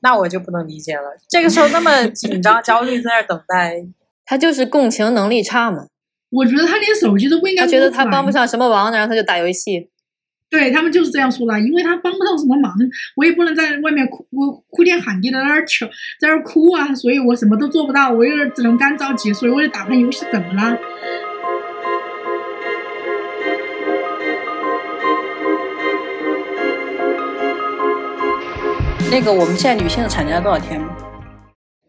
[0.00, 1.14] 那我就不能理解了。
[1.28, 3.76] 这个时候那么紧张焦虑，在那儿等待，
[4.24, 5.86] 他就是共情能力差嘛，
[6.30, 9.90] 我觉得他连手机都不应该他觉得他帮不上什么忙，然后他就打游戏。
[10.50, 12.74] 对他们就是这样说的，因为他帮不上什么忙，
[13.14, 14.26] 我也不能在外面哭
[14.68, 15.86] 哭天喊地的在那儿求，
[16.18, 20.76] 在那儿哭啊，所以我什么都做不到，我又只能干着急，所以我就打盘游戏，怎么了？
[29.12, 30.80] 那个我们现在女性的产假多少天？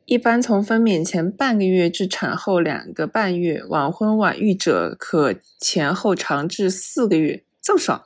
[0.06, 8.04] 一般从分娩前半个月至产后两个半月，晚婚晚育者可前后长至四个月，这么爽。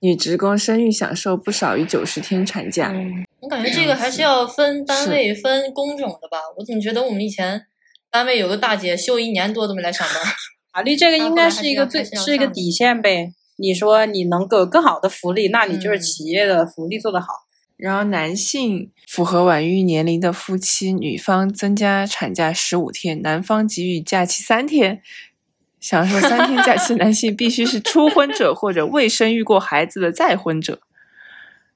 [0.00, 2.90] 女职工生育享受不少于九十天产假。
[2.94, 6.38] 嗯，我感觉这个还是要分单位、分工种的吧。
[6.56, 7.66] 我怎么觉得我们以前
[8.10, 10.16] 单位有个大姐休一年多都没来上班？
[10.72, 13.32] 法律这个应该是一个最还是是一个底线呗。
[13.56, 17.26] 你说你能够有更好的福利，那你就是嗯企业的福利做得好。
[17.76, 25.02] 然后，男性符合晚育年龄的夫妻，女方增加产假十五天，男方给予假期三天。
[25.80, 30.80] 享受三天假期，男性必须是初婚者或者未生育过孩子的再婚者。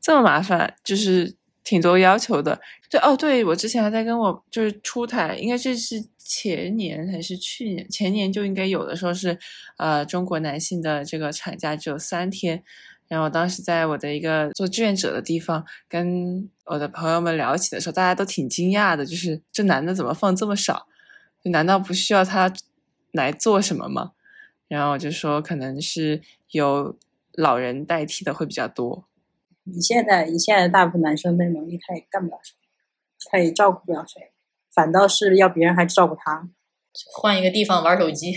[0.00, 2.60] 这么麻烦，就是挺多要求的。
[2.90, 7.88] 对哦，对我之前还在跟我就是出台，应该这是前年还是去年？
[7.88, 9.38] 前年就应该有的，说是
[9.78, 12.62] 呃中国男性的这个产假只有三天。
[13.06, 20.86] 然后当时在我的一个做志愿者的地方，跟我的朋友们聊起的时候，大家都挺惊讶的，就是这男的怎么放这么少？
[21.42, 22.50] 就难道不需要他
[23.14, 24.12] 来做什么吗？
[24.66, 26.98] 然后我就说，可能是由
[27.34, 29.06] 老人代替的会比较多。
[29.62, 32.58] 你现在你现在大部分男生的能力他也干不了什么，
[33.30, 34.32] 他也照顾不了谁，
[34.74, 36.50] 反倒是要别人还照顾他。
[37.12, 38.36] 换一个地方玩手机。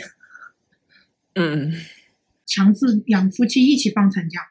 [1.33, 1.73] 嗯，
[2.45, 4.49] 强制两夫妻一起放产假，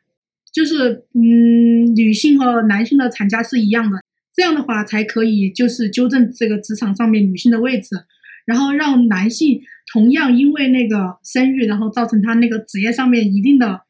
[0.52, 4.00] 就是嗯，女性和男性的产假是一样的，
[4.34, 8.06] 这样的话才可以就是纠正这个职场上面女性的位置，
[8.44, 9.62] 然后让男性
[9.92, 13.82] 同样因为那个生育，然后造成他那个职业上面一定的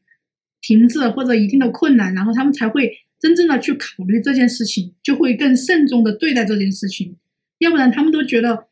[0.60, 7.16] 停滞或者一定的困难，然后他们才会真正的去考虑这件事情，就会更慎重的对待这件事情，
[7.58, 8.66] 要不然他们都觉得。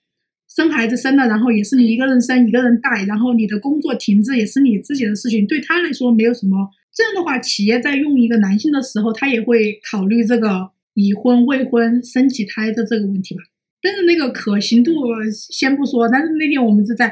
[0.47, 13.43] 生孩子生了，然后也是你一个人生一个人带，然后你的工作停滞也是你自己的事情，对他来说没有什么这样的话，企业在用一个男性的时候，他也会考虑这个已婚、未婚、生几胎的这个问题吧。
[13.85, 14.92] 但是那个可行度
[15.31, 17.09] 先不说，但是那天我们是在，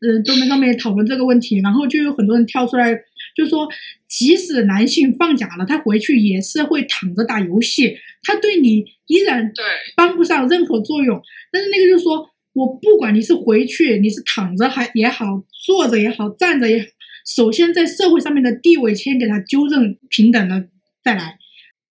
[0.00, 2.90] 呃，豆瓣上面讨论这个问题，然后就有很多人跳出来，
[3.36, 3.68] 就说
[4.08, 9.62] 即使男性放假了，他回去也是会躺着打游戏，他对你依然对
[9.94, 11.20] 帮不上任何作用。
[11.52, 16.86] 但是那个就是说我不管你是回去，你是躺着还也好，坐着也好，站着也好，
[17.26, 20.64] 首先在社会上面的地位先给他纠正平等了
[21.04, 21.36] 再来，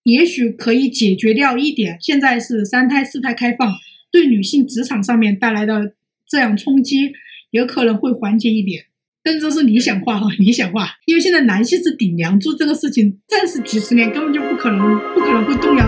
[0.02, 2.00] 也许可以解决掉一点。
[2.02, 3.72] 现在是三胎四胎开放。
[4.16, 5.92] 对女性职场上面带来的
[6.26, 7.12] 这样冲击，
[7.52, 8.86] 有可能会缓解一点，
[9.22, 15.86] 但这是理想化哈，理想化，因为现在男性是顶梁柱，这个事情暂时几十年根本就不可能，不可能会动摇。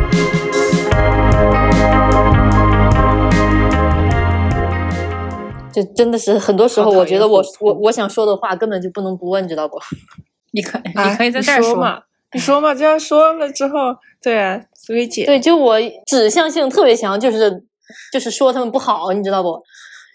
[5.71, 9.77] 就真的是很多时候，我觉得我我我想说的话根本就不能不问，知道不？
[10.51, 12.01] 你可你啊可以在这儿说嘛，
[12.33, 17.63] 你说嘛，这样说了之后，对啊，所以姐，对，就我指向性特别强，就是
[18.11, 19.61] 就是说他们不好，你知道不？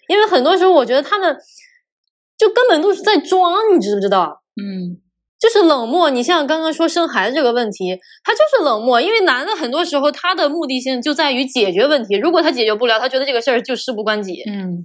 [0.09, 1.37] 因为很多时候我觉得他们
[2.37, 4.43] 就根本都是在装，你知不知道？
[4.61, 4.99] 嗯
[5.39, 6.09] 就是冷漠。
[6.09, 14.43] 你像刚刚说生孩子这个问题，他就是冷漠，因为男的很多时候他的目的性就在于解决问题，如果他解决不了，他觉得这个事儿就事不关己。
[14.47, 14.85] 嗯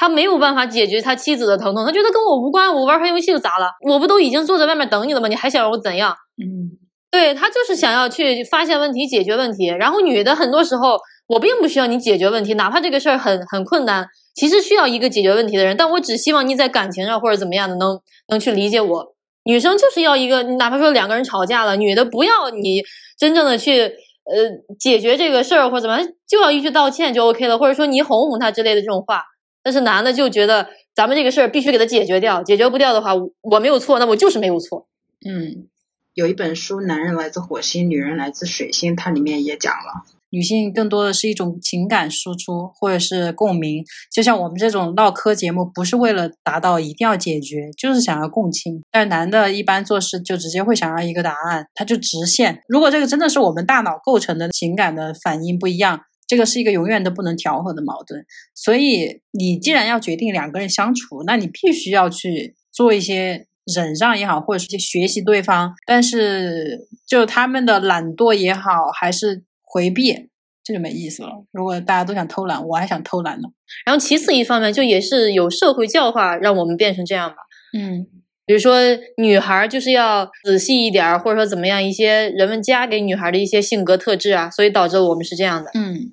[0.00, 3.68] 他没有办法解决他妻子的疼痛，他觉得跟我无关，我玩牌游戏就咋了？
[3.84, 5.26] 我不都已经坐在外面等你了吗？
[5.26, 6.14] 你还想让我怎样？
[6.40, 6.70] 嗯
[7.10, 9.66] 对他就是想要去发现问题、解决问题。
[9.66, 10.98] 然后女的很多时候，
[11.28, 19.14] 我并不需要你解决问题，哪怕这个事儿很很困难，其实需要一个解决问题的人，但我只希望你在感情上或者怎么样的能能去理解我。
[19.44, 22.82] 女生就是要一个，哪怕说两个人吵架了，女的不要你
[23.16, 29.22] 真正的去呃解决这个事儿或者怎么，就要一句道歉就 OK 了，或者说你哄哄他之类的这种话。
[29.62, 33.12] 但是男的就觉得咱们这个事儿必须给他解决掉，解决不掉的话，
[33.42, 34.86] 我没有错，那我就是没有错。
[35.26, 35.68] 嗯，
[36.14, 48.80] 有一本书《男人来自火星，女人来自水星》，它里面也讲了，女性更多的是一种情感输出或者是共鸣，就像我们这种唠嗑节目，不是为了达到一定要解决，就是想要共情。
[48.90, 52.60] 但男的一般做事就直接会想要一个答案，他就直线。
[52.68, 58.22] 如果这个真的是我们大脑构成的情感的反应不一样，这个是一个永远都不能调和的矛盾。
[58.54, 70.28] 所以你既然要决定两个人相处，那你必须要去做一些忍让也好，或者是去学习对方，但是就他们的懒惰也好，还是回避，
[70.64, 71.44] 这就没意思了。
[71.52, 73.48] 如果大家都想偷懒，我还想偷懒呢。
[73.84, 77.36] 然后其次一方面，就也是有社会教化让我们变成这样吧。
[77.76, 78.06] 嗯
[78.46, 78.78] 比如说，
[79.18, 85.70] 女孩儿就是要仔细一点儿，或者说怎么样，一些人们加给女孩儿的一些性格特质啊，所以导致我们是这样的。
[85.74, 86.10] 嗯，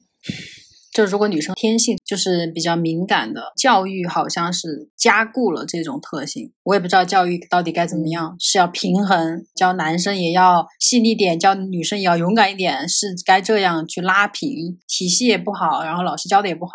[0.95, 6.53] 就如果女生天性就是比较敏感的，教育好像是加固了这种特性。
[6.63, 14.79] 我也不知道教育到底该怎么样，是要平衡，教男生也要细腻点，教女生也要勇敢一点，是该这样去拉平。
[14.87, 16.71] 体系也不好，然后老师教的也不好，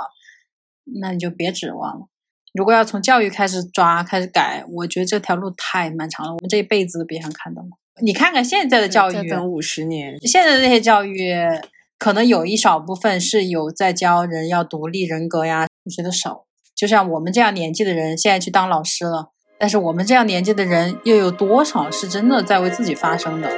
[1.01, 2.07] 那你就别指望了。
[2.53, 7.69] 如果要从教育开始抓、开始改，我觉得这条路太漫长了，我们这一辈子都别想看到了。
[8.03, 11.33] 你看看现在的教育，再等五十年，现在的那些教育，
[12.01, 16.47] 可能有一少部分是有在教人要独立人格呀，我觉得少。
[16.75, 23.51] 就像我们这样年纪的人，现在去当老师了，但是我们这样年纪的人，又有多少是真的在为自己发声的？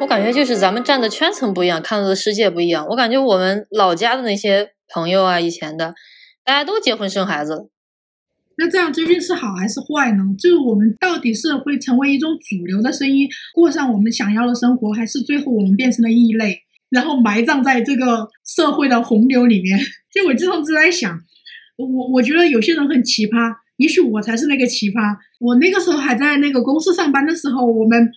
[0.00, 2.88] 我感觉就是咱们站的圈层不一样，看到的世界不一样。
[2.88, 5.94] 我感觉我们老家的那些朋友啊，以前的，
[6.44, 7.68] 大家都结婚生孩子。
[8.56, 10.24] 那这样究竟是好还是坏呢？
[10.38, 19.78] 就是我们到底是会成为一种主流的声音，过上我们想要的生活，还是最后我们变成了异类，然后埋葬在这个社会的洪流里面？
[20.14, 21.18] 就我经常就在想，
[21.76, 25.16] 我我觉得有些人很奇葩，也许我才是那个奇葩。
[25.40, 28.08] 我那个时候还在那个公司上班的时候，我们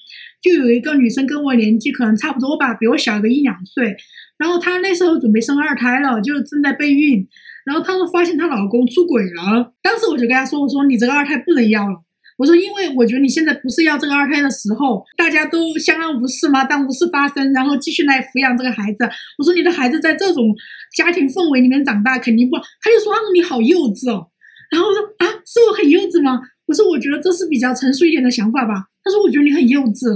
[0.41, 3.95] 就有一个女生跟我年纪可能差不多吧，比我小个一两岁，
[4.37, 7.27] 然后她那时候准备生二胎了，就正在备孕。
[7.67, 12.01] 然后她说发现她老公出轨了，当时我就跟她说：“我说你这个二胎不能要了。”
[12.39, 19.03] 我说：“因为我觉得你现在不是要这个二胎的时候，大家都相安无事嘛，当无事发生，然后继续来抚养这个孩子。
[19.37, 20.55] 我说你的孩子在这种
[20.95, 24.27] 家庭氛围里面长大，肯定不。”她就说：“啊，你好幼稚哦。”
[24.71, 30.07] 然后我说：“啊，是我很幼稚吗？”我说：“我觉得这是比较成熟一点的想法吧。”她说：“我觉得你很幼稚。”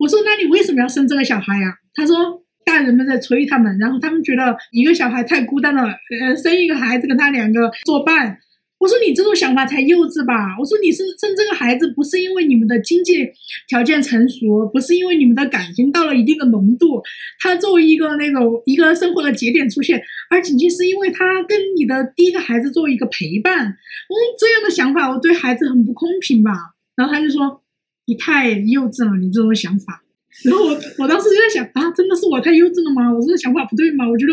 [0.00, 2.42] 我说：“那你为什么要生这个小孩呀？”她说。
[2.66, 5.84] 大人们在催他们，然后他们觉得一个小孩太孤单了，
[6.20, 8.38] 呃，生一个孩子跟他两个作伴。
[8.78, 10.54] 我说你这种想法才幼稚吧！
[10.60, 13.26] 我说你生生这个孩子不是因为你们的经济
[13.66, 17.00] 条件成熟，不是因为你们的感情到了一定的浓度，
[17.40, 23.64] 他作为一个那种一个生活的节点出现，而仅仅是因为他跟你的第一个孩子作为一个陪伴。
[23.64, 26.52] 嗯，这样的想法我对孩子很不公平吧？
[26.96, 27.62] 然后他就说
[28.04, 30.02] 你太幼稚了，你这种想法。
[30.44, 33.12] 然后我我当时就在想啊，真的是我太幼稚了吗？
[33.12, 34.08] 我这个想法不对吗？
[34.08, 34.32] 我觉得。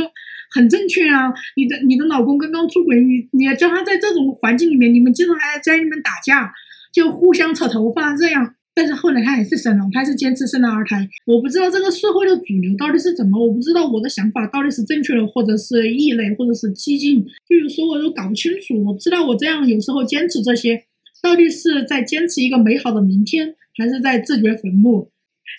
[0.55, 1.33] 很正确啊！
[1.55, 6.53] 你的你的老公刚刚出轨，你你要叫他在这种环境里面，你们经常还在里面打架，
[6.93, 8.53] 就互相扯头发这样。
[8.75, 11.09] 但是后来他还是生了，他还是坚持生了二胎。
[11.25, 18.85] 我不知道这个社会的主流到底是怎么，我不知道我的想法到底是正确的，或者是异类，或者是激进，就有时候我都搞不清楚。
[18.85, 20.83] 我不知道我这样有时候坚持这些，
[21.23, 25.09] 到底是在坚持一个美好的明天，还是在自掘坟墓？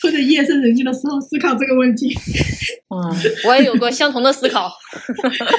[0.02, 2.14] 或者夜深人静的时候思考这个问题，
[2.94, 2.98] 嗯，
[3.48, 4.70] 我也有过相同的思考。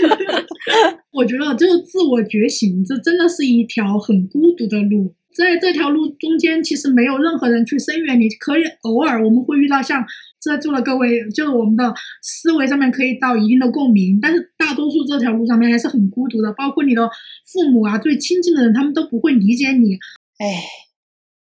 [1.12, 5.16] 我觉得就是自我觉醒，这真的是一条很孤独的路。
[5.36, 8.30] 在这条路中间，其实没有任何人去声援你。
[8.30, 10.02] 可以偶尔我们会遇到像
[10.40, 16.54] 在座的各位，就是我们的思维上面可以到一定的共鸣，但是大多数这条路上面还是很孤独的。
[16.54, 17.10] 包括你的
[17.46, 19.96] 父母啊，最亲近的人，他们都不会理解你。
[20.38, 20.64] 哎，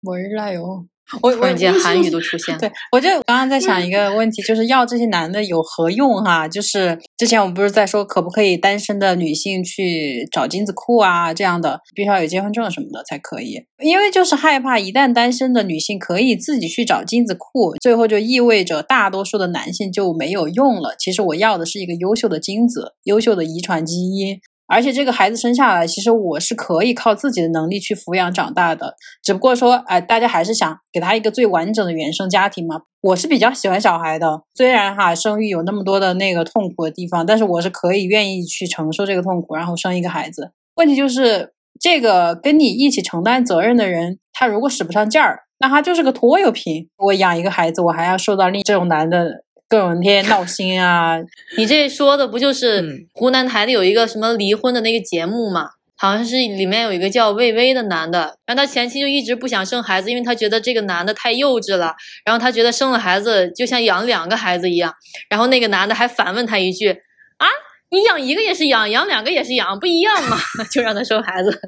[0.01, 0.87] 我日了哟。
[1.21, 2.59] 我突然间韩语都出现了。
[2.59, 6.47] 对，我就刚刚在想一个问题，就是要这些男的有何用哈？
[6.47, 11.33] 就是之前我们不是在说，可不可以单身的女性去找精子库啊？
[11.33, 20.95] 这样的必须要有结婚证什么的才可以，因为就是害怕一旦单身的女性可以自己去找精子库，最后就意味着大多数的男性就没有用了。
[20.97, 24.39] 其实我要的是一个优秀的精子，优秀的遗传基因。
[24.65, 28.95] 而且这个孩子生下来，其实我是可以靠自己的能力去抚养长大的。
[29.21, 32.81] 只不过说，哎，大家还是想给他一个最完整的原生家庭嘛。
[33.01, 40.51] 我是比较喜欢小孩的，虽然哈生育有那么多的那个痛苦的地方，但是我是可以愿意去承受这个痛苦，然后生一个孩子。
[40.75, 46.87] 问题就是这个跟你一起承担责任的人，他如果使不上劲儿，那他就是个拖油瓶。
[46.97, 49.43] 我养一个孩子，我还要受到另这种男的。
[49.73, 51.17] 各种天天闹心啊！
[51.57, 55.67] 你这说的不就是湖南台的有一个什么离婚的那个节目吗？
[55.97, 64.93] 好像是里面有一个叫魏巍的男的，然后他前妻就一直不想生孩子，因为他觉得这个男的太幼稚了，然后他觉得生了孩子就像养两个孩子一样，
[65.27, 67.47] 然后那个男的还反问他一句啊。
[67.93, 70.35] 你养一个也是养，养两个也是养，不一样嘛？
[70.73, 71.61] 就让他生孩子，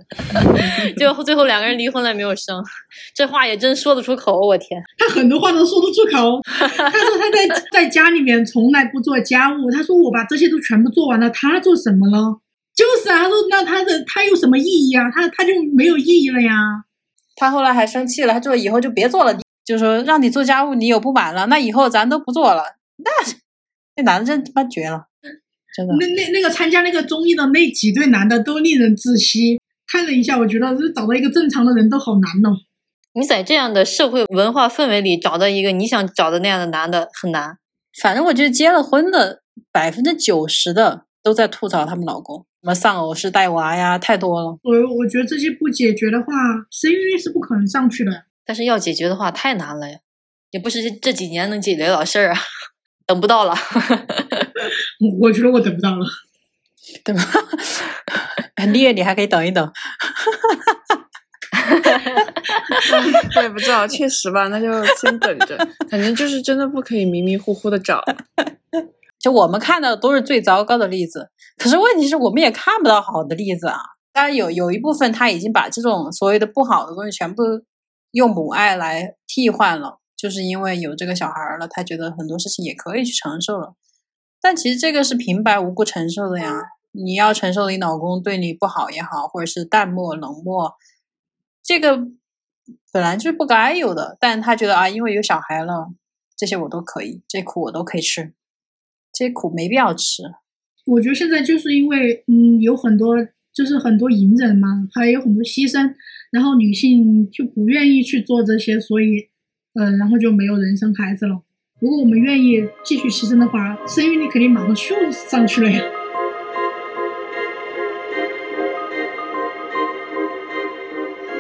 [0.98, 2.60] 就最后两个人离婚了，没有生。
[3.14, 4.82] 这话也真说得出口，我天！
[4.98, 6.42] 他很多话都说得出口。
[6.44, 9.70] 他说他在 在家里面从来不做家务。
[9.70, 12.40] 他说我把这些都全部做完了，他做什么了？
[12.76, 15.04] 就是啊，他说那他的他有什么意义啊？
[15.14, 16.52] 他他就没有意义了呀。
[17.36, 19.38] 他后来还生气了，他说以后就别做了。
[19.64, 22.64] 就说让你做家务，你有不满了，那以后咱都不做了。
[22.98, 23.12] 那
[23.98, 25.06] 那男的真他妈绝了。
[26.00, 32.58] 那那那个参加那个综艺的那几对男的都令人窒息，看了一下，我觉得是找到一个正常的人都好难哦。
[33.14, 37.58] 你在这样的社会文化氛围里找到一个你想找的那样的男的很难。
[38.02, 44.58] 反正我觉得结了婚的百分之九十的都在吐槽他们老公，什么丧偶式带娃呀，太多了。
[44.64, 46.26] 我我觉得这些不解决的话，
[46.70, 48.12] 生育率是不可能上去的。
[48.46, 49.98] 但是要解决的话太难了呀，
[50.52, 52.40] 也不是这几年能解决的事儿啊，
[53.06, 53.54] 等不到了。
[55.22, 56.06] 我觉得我等不到了，
[57.04, 57.22] 对吧？
[58.72, 59.64] 烈你还可以等一等，
[63.38, 65.56] 我也不知道，确实吧，那就先等着。
[65.90, 68.04] 反正就是真的不可以迷迷糊糊的找。
[69.20, 73.78] 就我们看到的都是最糟糕的例子，可是问题是我们也看不到好的例子啊。
[74.14, 77.44] 当然有有一部分他已经把这种所谓的不好的东西全部
[78.12, 83.76] 用母爱来替换了，就是因为有这个小孩了，他觉得很多事情也可以去承受了。
[84.42, 86.62] 但其实这个是平白无故承受的呀！
[86.92, 90.76] 你要承受你老公对你不好也好，或者是淡漠冷漠，
[91.62, 91.98] 这个
[92.94, 94.18] 本来就是不该有的。
[94.20, 95.90] 但他觉得啊，因为有小孩了，
[96.38, 98.34] 这些我都可以，这苦我都可以吃，
[99.12, 100.24] 这苦没必要吃。
[100.86, 103.18] 我觉得现在就是因为嗯，有很多
[103.54, 105.94] 就是很多隐忍嘛，还有很多牺牲，
[106.32, 109.30] 然后女性就不愿意去做这些，所以
[109.78, 111.42] 嗯，然后就没有人生孩子了。
[111.82, 115.84] 如果我们愿意继续牺牲的话，生育率肯定马上就上去了呀。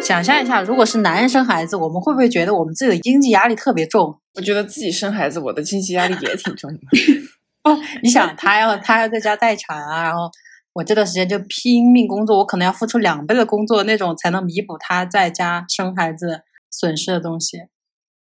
[0.02, 4.20] 想象一下，如果是男人生孩子，我们会不会觉得我们自己的经济压力特别重？
[4.36, 6.80] 我觉得自己生孩子，我的经济压力也挺重的。
[7.64, 10.30] 哦，你想，他要他要在家待产啊，然后
[10.74, 17.62] 我这段时间就拼命工作，我可能要付出两倍的工作那种，才能弥补他在家生孩子损失的东西。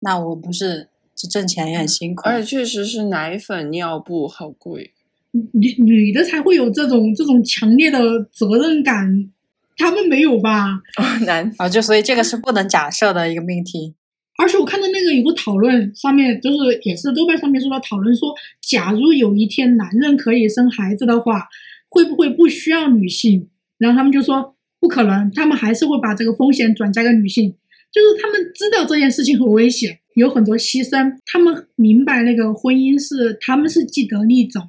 [0.04, 0.90] 那我不是？
[1.30, 4.92] 挣钱也很辛苦，而且确实是奶粉、尿布好贵。
[5.32, 8.00] 女女的才会有这种这种强烈的
[8.34, 9.30] 责任感，
[9.78, 10.82] 他们没有吧？
[10.98, 11.50] 哦，难。
[11.58, 13.94] 啊，就所以这个是不能假设的一个命题。
[14.38, 21.48] 而且我看到那个有个讨论，上面就是也是豆瓣上面说的讨论说，假如有一天男人可以生孩子的话，
[21.88, 23.48] 会不会不需要女性？
[23.78, 27.56] 然后他们就说不可能，他们还是会把这个风险转嫁给女性，
[27.94, 34.60] 就是他们知道这件事情很危险，有很多牺牲，他们明白那个婚姻是他们是既得利者。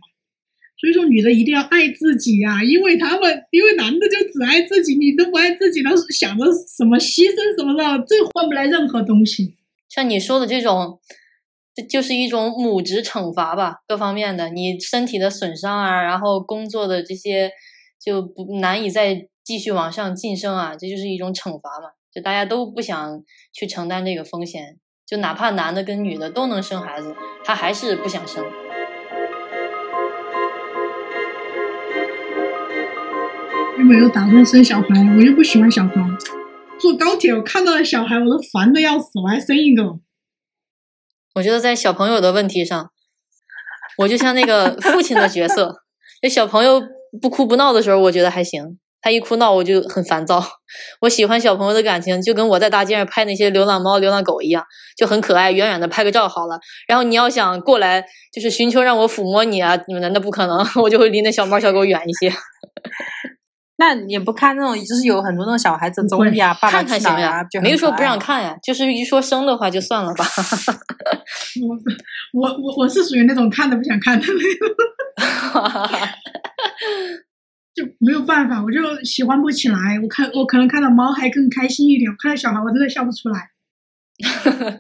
[0.77, 6.45] 所以说，女的一定要爱自己呀、因为他们， 因为男的就只爱自己，你都不爱自己了，想着
[6.77, 9.57] 什么牺牲什么的，这换不来任何东西。
[9.89, 10.99] 像你说的这种，
[11.75, 17.51] 这就是一种母职惩罚吧，各方面的，你身体的损伤啊，然后工作的这些
[18.05, 28.45] 就不难以再继续往上晋升啊，这就是一种惩罚嘛，就大家都不想去承担这个风险，就哪怕男的跟女的都能生孩子，他还是不想生。
[33.77, 34.87] 又没有打算生小孩，
[35.17, 35.95] 我又不喜欢小孩。
[36.79, 39.99] 坐高铁我看到了小孩，我都烦的要死，我还生一个。
[41.35, 42.93] 我觉得在小朋友的问题上，
[43.99, 45.83] 我就像那个父亲的角色，
[46.23, 46.81] 那小朋友
[47.21, 48.79] 不哭不闹的时候，我觉得还行。
[49.05, 50.43] 他一哭闹，我就很烦躁。
[51.03, 54.65] 我喜欢小朋友的感情，就跟我在大街上拍那些流浪猫、流浪狗一样，
[54.97, 56.59] 就很可爱，远远的拍个照好了。
[56.89, 58.03] 然后你要想过来，
[58.33, 62.33] 就是寻求让我抚摸你啊，你们那不可能， 我就会离那小猫小狗远一些。
[63.77, 70.25] 那也不看那种，就是有很多那种小孩子综艺啊，爸爸看看行去哪儿啊，呀就，很没说不让看呀，就是一说生的话就算了吧。
[72.33, 74.33] 我我我我是属于那种看都不想看的那
[74.67, 74.75] 种，
[77.75, 79.99] 就没有办法，我就喜欢不起来。
[80.01, 83.51] 我看我可能看到猫还更开心一点，我看到小孩我真的笑不出来。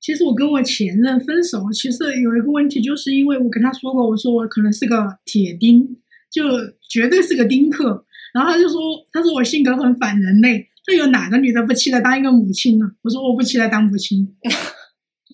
[0.00, 5.98] 其实我跟我前任分手，其实有一个问题，就是因为我跟他说过，我说我可能是个铁钉，
[6.30, 6.42] 就
[6.88, 8.06] 绝对是个丁克。
[8.32, 8.80] 然后他就说，
[9.12, 12.86] 他说我性格很反人类，这有哪个女的不期待当一个母亲呢？
[13.02, 14.36] 我说我不期待当母亲。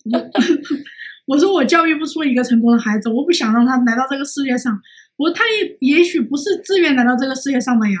[1.27, 4.81] 我说我教育不出一个成功的孩子，我不想让他来到这个世界上。
[5.17, 7.97] 我说他也也许不是自愿来到这个世界上的呀。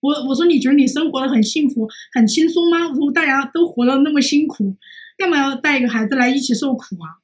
[0.00, 2.88] 我我说你觉得你生活的很幸福很轻松吗？
[2.88, 4.76] 我说大家都活得那么辛苦，
[5.16, 7.18] 干嘛要带一个孩子来一起受苦啊？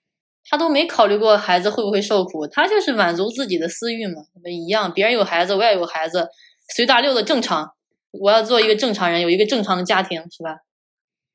[0.46, 6.28] 他都没考虑过孩子会不会受苦，他就是满足自己的私欲嘛，一样，别人有孩子，我也有孩子，
[6.74, 7.72] 随大溜的正常。
[8.10, 10.58] 我要做一个正常人，有一个正常的家庭，是吧？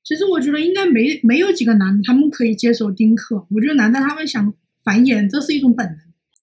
[0.03, 3.47] 其实我觉得应该没没有几个男的他们可以接受丁克。
[3.55, 4.53] 我觉得男的他们想
[4.83, 5.97] 繁衍，这是一种本能。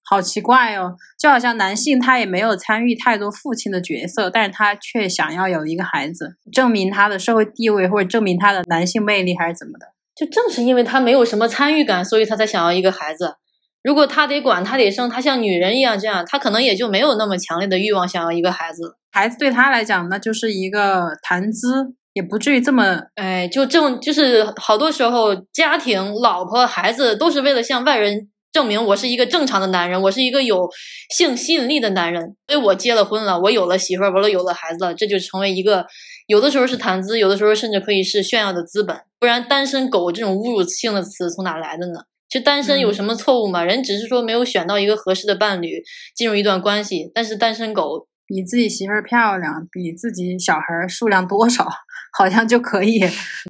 [0.09, 9.87] 好奇怪哦，就好像男性他也没有参与太多父亲的角色，但是他却想要有一个孩子，证明他的社会地位或者证明他的男性魅力还是怎么的。
[10.15, 13.35] 就正是因为他没有什么参与感，所以他才想要一个孩子。
[13.83, 18.97] 如果他得管，他得生，他像女人一样这样，他可能也就没有那么强烈的欲望想要一个孩子。
[19.11, 28.27] 孩子对他来讲，那就是一个谈资，也不至于这么哎，就正就是好多时候，家庭、老婆、孩子都是为了向外人
[28.57, 30.67] 证明我是一个正常的男人，我是一个有
[31.11, 32.35] 性吸引力的男人。
[32.47, 35.85] 所以我结了婚了，我有了媳妇儿，我了有了孩子了，这就成为一个
[36.25, 38.99] 有的时候是谈资，有的时候甚至可以是炫耀的资本。
[39.19, 41.99] 不然，单身狗这种侮辱性的词从哪来的呢？
[42.29, 43.63] 其实单身有什么错误吗？
[43.63, 45.83] 人只是说没有选到一个合适的伴侣，
[46.15, 47.11] 进入一段关系。
[47.13, 51.63] 但是单身狗比自己媳妇儿漂亮，比自己小孩儿数量多少，
[52.17, 52.99] 好像就可以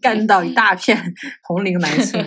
[0.01, 1.01] 干到一大片
[1.47, 2.21] 同龄男性。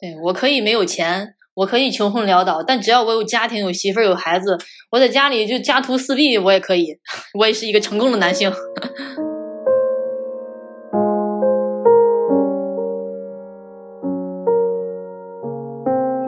[0.00, 4.58] 对我可以没有钱，我可以穷困潦倒，但只要我有家庭、有媳妇儿、有孩子，
[4.90, 6.98] 我在家里就家徒四壁，我也可以，
[7.38, 8.52] 我也是一个成功的男性。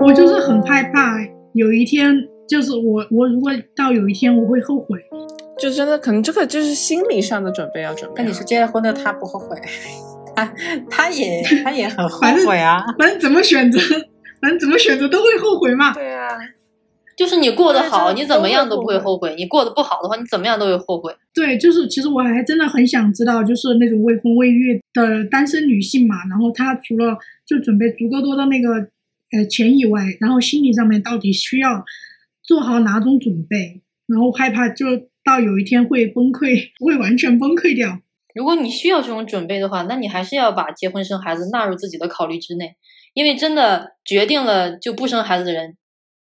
[0.06, 1.16] 我就是很害怕
[1.54, 2.14] 有一天，
[2.48, 5.00] 就是我我如果到有一天我会后悔。
[5.58, 8.22] 就真的可能这个就是心理上的准备要准备好。
[8.22, 9.56] 那你是结了婚的，他不后悔，
[10.36, 10.52] 他
[10.90, 12.84] 他也他也很后反正悔啊。
[12.98, 13.80] 反正怎么选择，
[14.46, 15.92] 反正怎么选择都会后悔嘛。
[15.92, 16.28] 对啊，
[17.16, 21.12] 就是你过得好，你怎么样都不会后悔；你过得不好的话，你怎么样都会后悔。
[21.34, 28.68] 对，就是其实我还真的很想知道，就是那种未婚未育的单身女性嘛，然后她除了就准备足够多的那个
[29.32, 31.84] 呃钱以外，然后心理上面到底需要
[32.44, 34.86] 做好哪种准备，然后害怕就
[35.24, 37.98] 到有一天会崩溃，会完全崩溃掉。
[38.32, 42.76] 如果你需要这种准备的话，那你还是要把结婚生孩子纳入自己的考虑之内，
[43.16, 45.74] 因为真的决定了就不生孩子的人，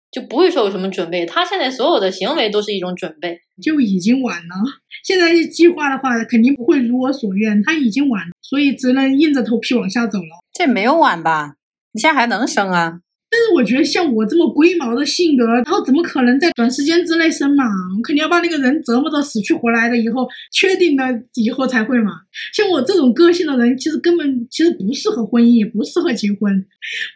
[0.09, 3.41] 就不会说有什么准备，他现在所有的行为都是一种准备。
[3.61, 4.55] 就已经晚了。
[5.03, 10.41] 现在计划的话，肯定不会如我所愿，他已经晚了，所以只能硬着头皮往下走了。
[10.53, 11.55] 这没有晚吧？
[11.91, 13.01] 你现在还能生啊？
[13.35, 17.65] 但是我觉得像我这么龟毛的性格，然后怎么可能在短时间之内生嘛？
[17.97, 22.11] 我肯定要把那个人折磨到死去活来的，以后确定了以后才会嘛。
[22.53, 26.65] 像我这种个性的人，其实根本其实不适合婚姻，也不适合结婚，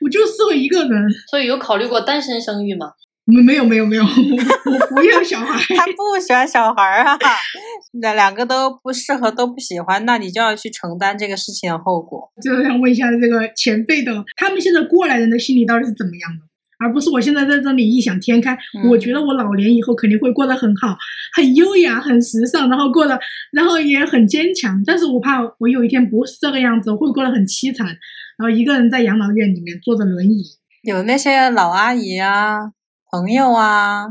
[0.01, 1.09] 我就适合一个人。
[1.29, 2.91] 所以有考虑过单身生育吗？
[3.29, 5.59] 没没有没有没有，我不要小孩。
[5.75, 7.17] 他不 喜欢小孩儿啊，
[8.01, 12.31] 那两个都不适合，都不喜欢，那你就要去承担这个事情的后果。
[12.41, 16.45] 就是想问一下这个前辈的，他们现在过来人的心理到底是怎么样的？
[16.81, 18.57] 而不是我现在在这里异想天开。
[18.89, 20.97] 我觉得我老年以后肯定会过得很好，
[21.35, 23.19] 很优雅，很时尚，然后过得，
[23.51, 24.81] 然后也很坚强。
[24.85, 27.85] 但是我怕我有一天不是这个样子，会过得很凄惨，
[28.37, 30.41] 然后一个人在养老院里面坐着轮椅。
[30.83, 32.71] 有那些老阿姨啊。
[33.11, 34.05] 朋友啊，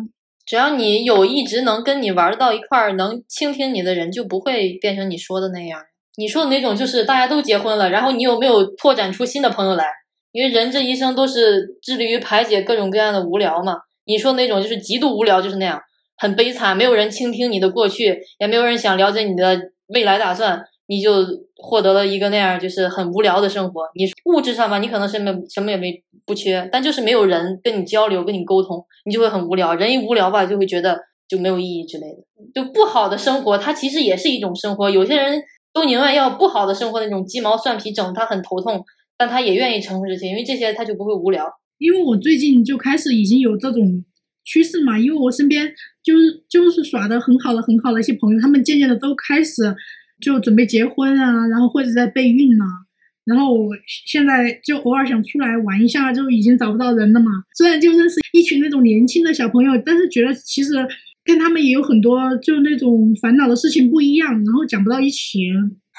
[0.45, 5.81] 只要你有一直能跟你玩到一块儿，能倾听你的人，就不会变成你说的那样。
[6.17, 9.87] 你说的那种就是大家都结婚了，然后你有没有拓展出新的朋友来？
[10.33, 13.77] 因为人这一生都是致力于排解各种各样的无聊嘛。
[14.05, 15.81] 你说那种就是极度无聊，就是那样，
[16.17, 20.65] 很悲惨，没有人倾听你的过去，也没有人想了解你的未来打算。
[20.89, 21.11] 你就
[21.57, 23.83] 获得了一个那样就是很无聊的生活。
[23.95, 29.75] 你物质上吧，你可能什么什么也没不缺，但就是没有人跟你交流、跟你沟通，你就会很无聊。
[29.75, 32.25] 人一无聊吧，就会觉得就没有意义之类的。
[32.55, 34.89] 就不好的生活，它其实也是一种生活。
[34.89, 35.43] 有些人
[35.75, 38.83] 都宁愿要不好的生活，那种鸡毛蒜皮整他很头痛，
[39.19, 41.47] 但他也愿意承受这些，因为这些他就不会无聊。
[41.77, 44.03] 因为我最近就开始已经有这种
[44.45, 45.71] 趋势嘛，因为我身边
[46.03, 49.75] 就是就是耍的很好的很好的一些朋友，他们渐渐的都开始。
[50.21, 52.65] 就准备结婚啊，然后或者在备孕呐，
[53.25, 57.31] 然后我现在就偶尔想出来玩一下，就已经找不到人了嘛。
[57.57, 60.75] 虽然就认识一群那种年轻的小朋友，但是觉得其实
[61.25, 65.41] 跟他们也有很多就那种烦恼的事情不一样，然后讲不到一起。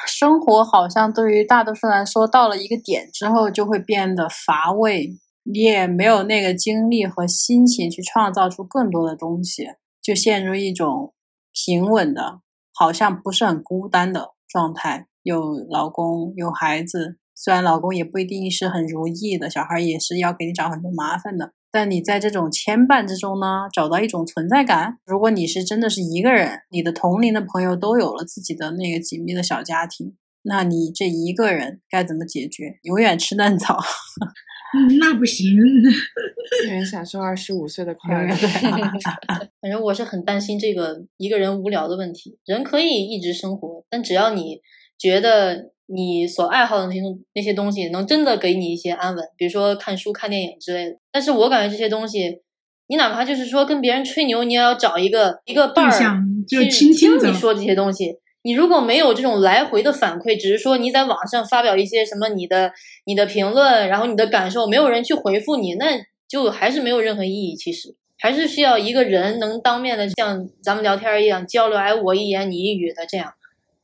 [0.08, 5.10] 生活好像对于大多数来说，到了一个点之后就会变得乏味，
[5.44, 9.68] 你也没有那个精力和心情去创造出更多的东西，
[10.02, 11.14] 就陷入一种
[11.54, 12.40] 平稳的。
[12.80, 24.98] 好像不是很孤单的状态，有老公有孩子，虽然老公也不一定是很如意的，小孩也是要给你找很多麻烦的，但你在这种牵绊之中呢，找到一种存在感。
[25.06, 32.80] 如果你是真的是一个人，你的同龄的朋友都有了自己的那个紧密的小家庭，那你这一个人该怎么解决？
[32.84, 33.78] 永远吃嫩草。
[34.74, 38.36] 嗯， 那不行，永远享受二十五岁的快乐。
[39.62, 42.38] 反正我是很担心这个一个人无聊的问题。
[42.46, 44.60] 人可以一直生活，但只要你
[44.98, 47.02] 觉得你所爱好的那些
[47.34, 50.98] 那些东西能真的给你一些安稳，比如说看书、看电影之类的。
[51.12, 52.42] 但是我感觉这些东西，
[52.88, 55.92] 你哪怕就是说跟别人吹牛，你也要找一个一个伴儿
[56.48, 58.14] 去听你说这些东西。
[58.42, 62.72] 你如果没有这种来回的反馈，只是说你在网上发表一些什么你的
[63.06, 65.86] 你的评论，然后你的感受，没有人去回复你，那
[66.28, 67.56] 就还是没有任何意义。
[67.56, 73.34] 其实还是需要一个人能当面的像咱们聊天一样交流，哎，我一言你一语的这样，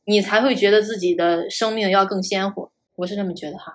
[0.06, 2.70] 你才会觉得自己的生命要更鲜活。
[2.96, 3.74] 我是这么觉得哈。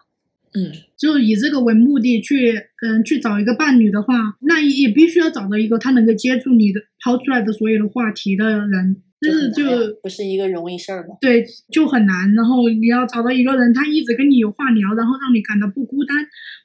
[0.53, 2.53] 嗯，就以这个为目的去
[2.83, 9.03] 嗯去找一个伴侣的话，那也必须要找到一个他能够接住你的抛出来的所有的话题的人。
[9.21, 9.63] 就是就
[10.01, 11.15] 不是一个容易事儿吗？
[11.21, 12.33] 对，就很难。
[12.33, 16.17] 然后你要找到一个人，他一直跟你有话聊，然后让你感到不孤单。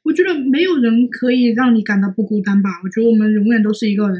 [0.03, 2.71] 我觉得没有人可以让你感到不孤单吧。
[2.83, 4.19] 我觉得我们永远都是一个人。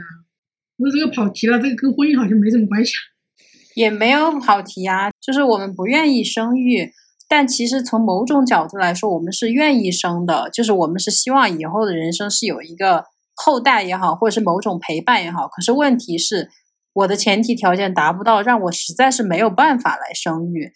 [0.77, 2.93] 我这个跑题了，这个跟婚姻好像没什么关系。
[3.75, 6.91] 也没有跑题啊，就是我们不愿意生育，
[7.31, 10.51] 但其实从某种角度来说，我们是愿意生的。
[10.53, 15.49] 就是我们是希望以后的人生是有一个后代也好，或者是某种陪伴也好。
[15.49, 16.51] 可是问题是。
[16.97, 20.73] 我的前提条件达不到，让我实在是没有办法来生育，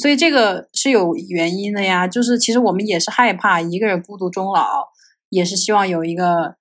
[0.00, 2.06] 所以这个是有原因的呀。
[2.06, 4.86] 就是其实我们也是害怕一个人孤独终老，
[5.30, 6.54] 也是希望有一个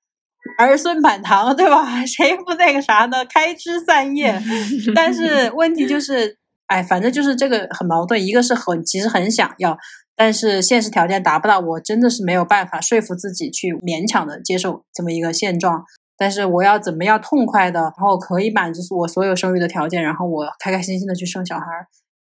[0.57, 2.03] 儿孙满堂，对吧？
[2.07, 3.23] 谁不那个啥呢？
[3.23, 4.41] 开枝散叶。
[4.95, 8.25] 但是问题就是，哎，反正就是这个很矛盾。
[8.25, 9.77] 一个是很其实很想要，
[10.15, 15.83] 但是现实条件达不到，我真的是没有办法说服自己去勉强的接受这么一个现状。
[16.19, 21.65] 但是我要怎么样痛快的，然后可以满足我所有生育的条件，然后我开开心心的去生小孩，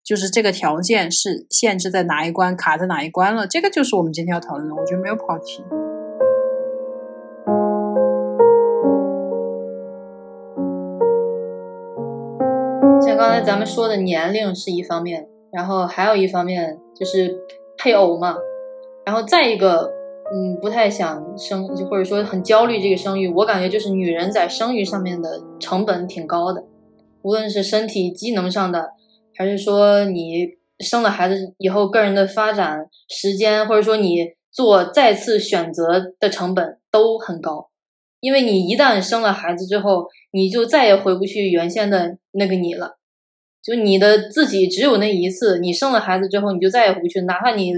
[0.03, 3.47] 就是这个条件是限制在哪一关，卡在哪一关了？
[3.47, 4.75] 这个就是我们今天要讨论的。
[4.75, 5.63] 我觉得没有跑题。
[13.07, 17.33] 像刚才咱们说的年龄是一方面，然后还有一方面就是
[17.79, 18.35] 配偶嘛，
[19.07, 20.04] 然后再一个。
[20.35, 23.29] 嗯，不太想生，或者说很焦虑这个生育。
[23.29, 26.65] 我感觉就是女人在生育上面的成本挺高的，
[27.23, 28.91] 无论是身体机能上的，
[29.37, 30.49] 还是说你
[30.81, 37.69] 生了孩子以后个人的发展时间，或者说你做再次选择的成本都很高，
[38.19, 42.97] 因为你一旦生了孩子之后，你就再也回不去原先的那个你了。
[43.63, 47.21] 就你的自己只有那一次，你生了孩子之后，你就再也回不去。
[47.23, 47.73] 哪怕你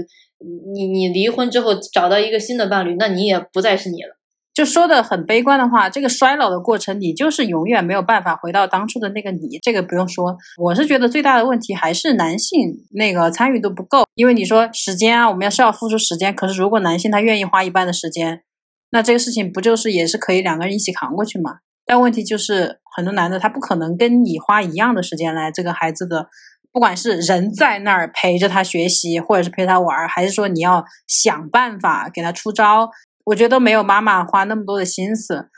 [0.73, 4.17] 你你离婚之后找到一个新的伴侣，那你也不再是你了。
[4.53, 9.59] 就说的很悲观的话，这个衰老的过程，你就是永远没有办法回到当初的那个你。
[9.61, 14.05] 这个不用说，我是觉得最大的问题还是男性那个参与度不够。
[14.15, 18.41] 因为你说时间啊，我们要是要付出时间，可是如果男性他愿意花一半的时间，
[18.89, 21.57] 那这个事情不就是也是可以两个人一起扛过去吗？
[21.85, 26.29] 但问题就是很多男的他不可能跟你花一样的时间来这个孩子的，
[26.77, 32.91] 不管是人在那儿陪着他学习，或者是陪他玩，还是说你要想办法给他出招。
[33.25, 35.49] 我觉得没有妈妈花那么多的心思，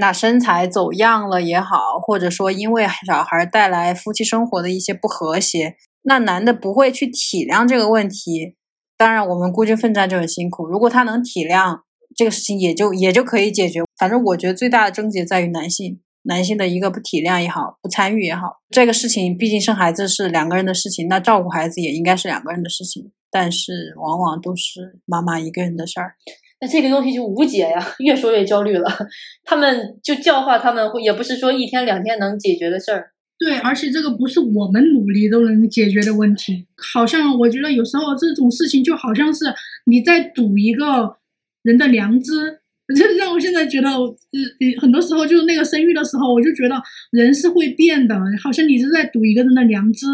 [0.00, 8.56] 那身材走样了也好，或者说因为小孩带来夫妻生活的一些不和谐，那男的不会去体谅这个问题。
[8.96, 10.66] 当然，我们孤军奋战就很辛苦。
[10.66, 11.82] 如果他能体谅
[12.16, 13.84] 这个事情，也就也就可以解决。
[13.96, 18.60] 反正我觉得最大的症结在于男性，男性的一个不体谅也好，不参与也好。
[18.70, 26.14] 这个事情毕竟生孩子是两个人的事情，那照顾孩子也应该是两个人的事情，但是往往都是妈妈一个人的事儿。
[26.60, 28.90] 那这个东西就无解呀， 越说越焦虑了。
[29.44, 33.10] 他们就教化他们，也不是说一天两天能解决的事儿。
[33.36, 36.66] 对，而且这个不是我们努力都能解决的问题。
[36.94, 39.44] 好像我觉得有时候这种事情就好像是
[39.86, 41.16] 你在赌一个
[41.62, 42.60] 人的良知，
[42.94, 46.74] 就让我现在觉得，呃，很多时候就是那个生育的时候，我就觉得
[47.12, 50.06] 人是会变的，好像你是在赌一个人的良知，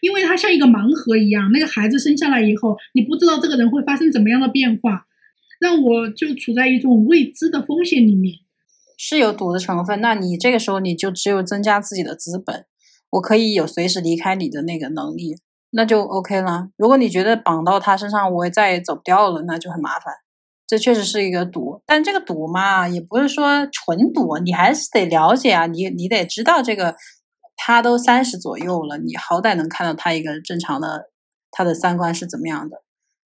[0.00, 5.06] 因为他像一个盲盒一样，那个孩子生下来以后，你不知道这个人会发生怎么样的变化。
[5.58, 8.34] 让我就处在一种未知的风险里面，
[8.98, 10.02] 是有赌的成分。
[10.02, 12.66] 那你这个时候你就只有增加自己的资本，
[13.12, 15.36] 我可以有随时离开你的那个能力，
[15.70, 16.68] 那就 OK 了。
[16.76, 20.12] 如果你觉得绑到他身上我也再也走不掉了，那就很麻烦。
[20.66, 26.96] 这确实是一个赌，但这个赌嘛，也不是说纯赌，你还是得了解啊，你你得知道这个，
[27.56, 31.10] 他都三十左右了，你好歹能看到他一个正常的
[31.50, 32.82] 他的三观是怎么样的。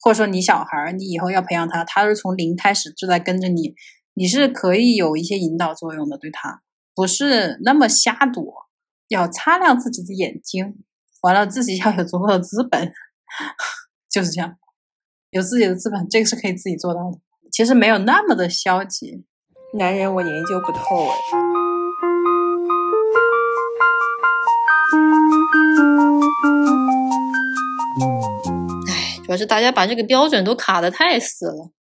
[0.01, 3.75] 或者说你小孩儿，你以后要培养他，他是从零开始就在跟着你，
[4.15, 6.63] 你是可以有一些引导作用的，对他
[6.95, 8.53] 不是那么瞎赌，
[9.09, 10.77] 要擦亮自己的眼睛，
[11.23, 12.93] 完了自己要有足够的资本，
[14.09, 14.57] 就是这样，
[15.37, 17.19] 有自己的资本，这个是可以自己做到的。
[17.53, 19.23] 其实没有那么的消极，
[19.79, 21.15] 男人我研究不透哎。
[29.27, 31.71] 主要是大家把这个标准都卡的太死了，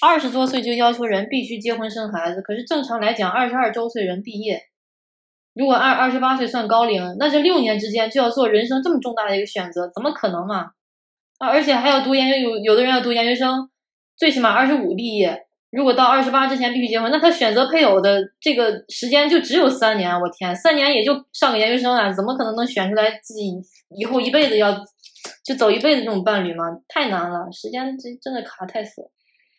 [0.00, 4.60] 二十多岁就要求人必须结婚生孩子，可是正常来讲，二十二周岁人毕业，
[5.54, 10.70] 如果二二十八岁算高龄，那这六年之间就要做人生这么重大的一个选择，怎么可能嘛？
[11.42, 13.68] 啊，而且还要读研究，有有的人要读研究生，
[14.16, 15.36] 最起码二十五毕业，
[15.72, 23.50] 如果到二十八之前必须结婚，那他选择配偶的这个时间就只有三年，我天，三年也就上个研究生啊，怎么可能能选出来自己
[23.90, 24.72] 以后一辈子要？
[25.44, 26.64] 就走一辈子这种伴侣吗？
[26.88, 29.10] 太难了，时间真真的卡太死了。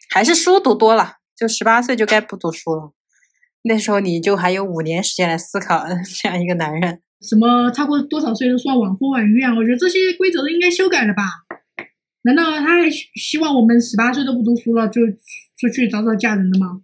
[0.09, 2.91] 还是书读多了，就十八岁就该不读书了。
[3.63, 5.85] 那时候你就还有五年时间来思考
[6.21, 7.01] 这样一个男人。
[7.21, 9.53] 什么超过多少岁都算晚婚晚育啊？
[9.55, 11.23] 我觉得这些规则都应该修改了吧？
[12.23, 15.01] 难道他还希望我们十八岁都不读书了就
[15.57, 16.81] 出去早早嫁人了吗？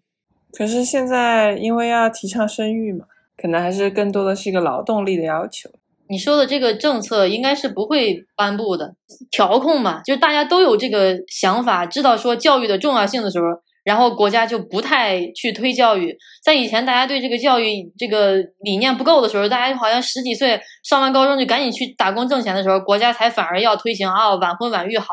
[0.52, 3.06] 可是现在因为要提倡生育嘛，
[3.38, 5.70] 可能还是更多的是一个劳动力的要求。
[6.08, 8.96] 你说的这个政策应该是不会颁布的，
[9.30, 13.46] 调控嘛，就是大家都有这个想法，知道说教育的重要性的时候，
[13.90, 16.16] 然后国家就不太去推教育。
[16.44, 25.08] 在以前大家对这个教育这个理念不够的时候，大家好像十几岁上完高中就赶紧去打工挣钱的时候，国家才反而要推行啊晚婚晚育好，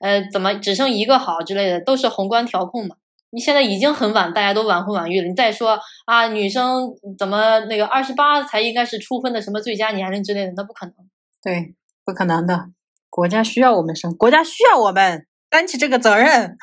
[0.00, 2.94] 呃怎么只生一个好之类的，都是宏观调控嘛。
[3.30, 5.26] 你现在已经很晚，大家都晚婚晚育了。
[5.26, 6.88] 你再说啊，女生
[7.18, 10.94] 怎么那个二十八才应该是初婚的什么最佳年龄之类的，那不可能。
[11.42, 12.66] 对，不可能的。
[13.10, 16.56] 国家需要我们生，国家需要我们担起这个责任。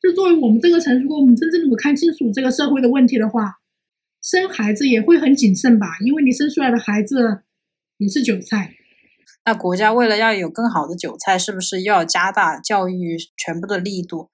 [0.00, 3.54] 就作为我们这个城，如果我们真正的看清楚这个社会的问题的话，
[4.22, 5.86] 生孩子也会很谨慎吧？
[6.04, 7.42] 因为你生出来的孩子
[7.98, 8.74] 也是韭菜。
[9.44, 14.30] 那国家为了要有更好的韭菜，是不是又要加大教育全部的力度？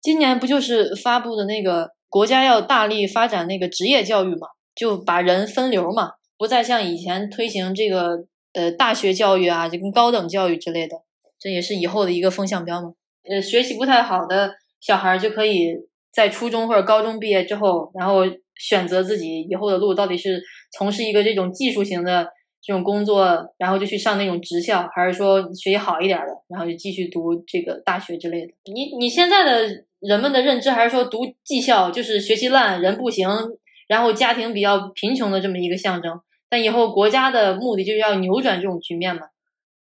[0.00, 10.96] 今年不就是发布的那个国家要大力发展那个职业教育嘛，就把人分流嘛，不再像以前推行这个呃大学教育啊，就跟高等教育之类的，
[11.38, 12.92] 这也是以后的一个风向标嘛。
[13.28, 15.72] 呃，学习不太好的小孩就可以
[16.12, 18.24] 在初中或者高中毕业之后，然后
[18.56, 20.42] 选择自己以后的路，到底是
[20.76, 22.28] 从事一个这种技术型的。
[22.64, 23.26] 这种工作，
[23.58, 28.52] 然后就去上那种职校，还是说学习好一点的，然后就继续读这个大学之类的。
[28.72, 29.68] 你你现在的
[29.98, 33.28] 人们的认知还是说读技校就是学习烂，人不行，
[33.88, 36.20] 然后家庭比较贫穷的这么一个象征。
[36.48, 39.22] 但以后国家的目的就是要扭转这种局面嘛，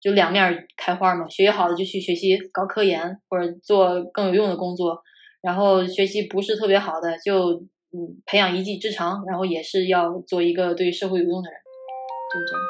[0.00, 1.28] 就两面开花嘛。
[1.28, 5.02] 学习好的就去学习搞科研或者做更有用的工作，
[5.42, 7.52] 然后学习不是特别好的就
[7.92, 11.58] 嗯培养一技之长，然后也是要做一个对社会有用的人，
[12.32, 12.60] 就是这样。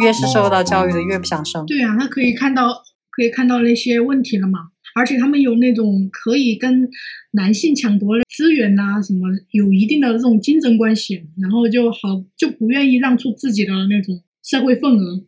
[0.00, 1.66] 越是受到教育的，越不想生。
[1.66, 2.68] 对啊，他可以看到
[3.10, 4.60] 可以看到那些问题了嘛，
[4.98, 6.90] 而且他们有那种可以跟
[7.30, 11.98] 男性抢夺资源呐、什么有一定的这种竞争关系，然后就好
[12.36, 15.22] 就不愿意让出自己的那种社会份额。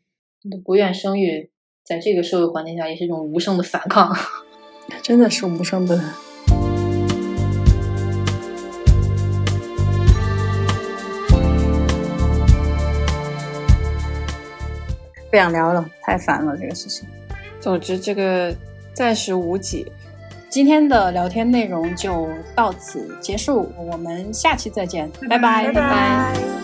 [0.64, 1.50] 不愿生育，
[1.84, 4.12] 在这个社会环境下也是一种无声的反抗。
[5.02, 5.96] 真的是无声的。
[15.30, 17.08] 不想聊了，太烦了这个事情。
[17.60, 18.52] 总之，这个
[19.00, 19.90] 暂时无解。
[20.50, 25.72] 今天的聊天内容就到此结束，我们下期再见，拜拜。
[25.72, 26.59] 拜拜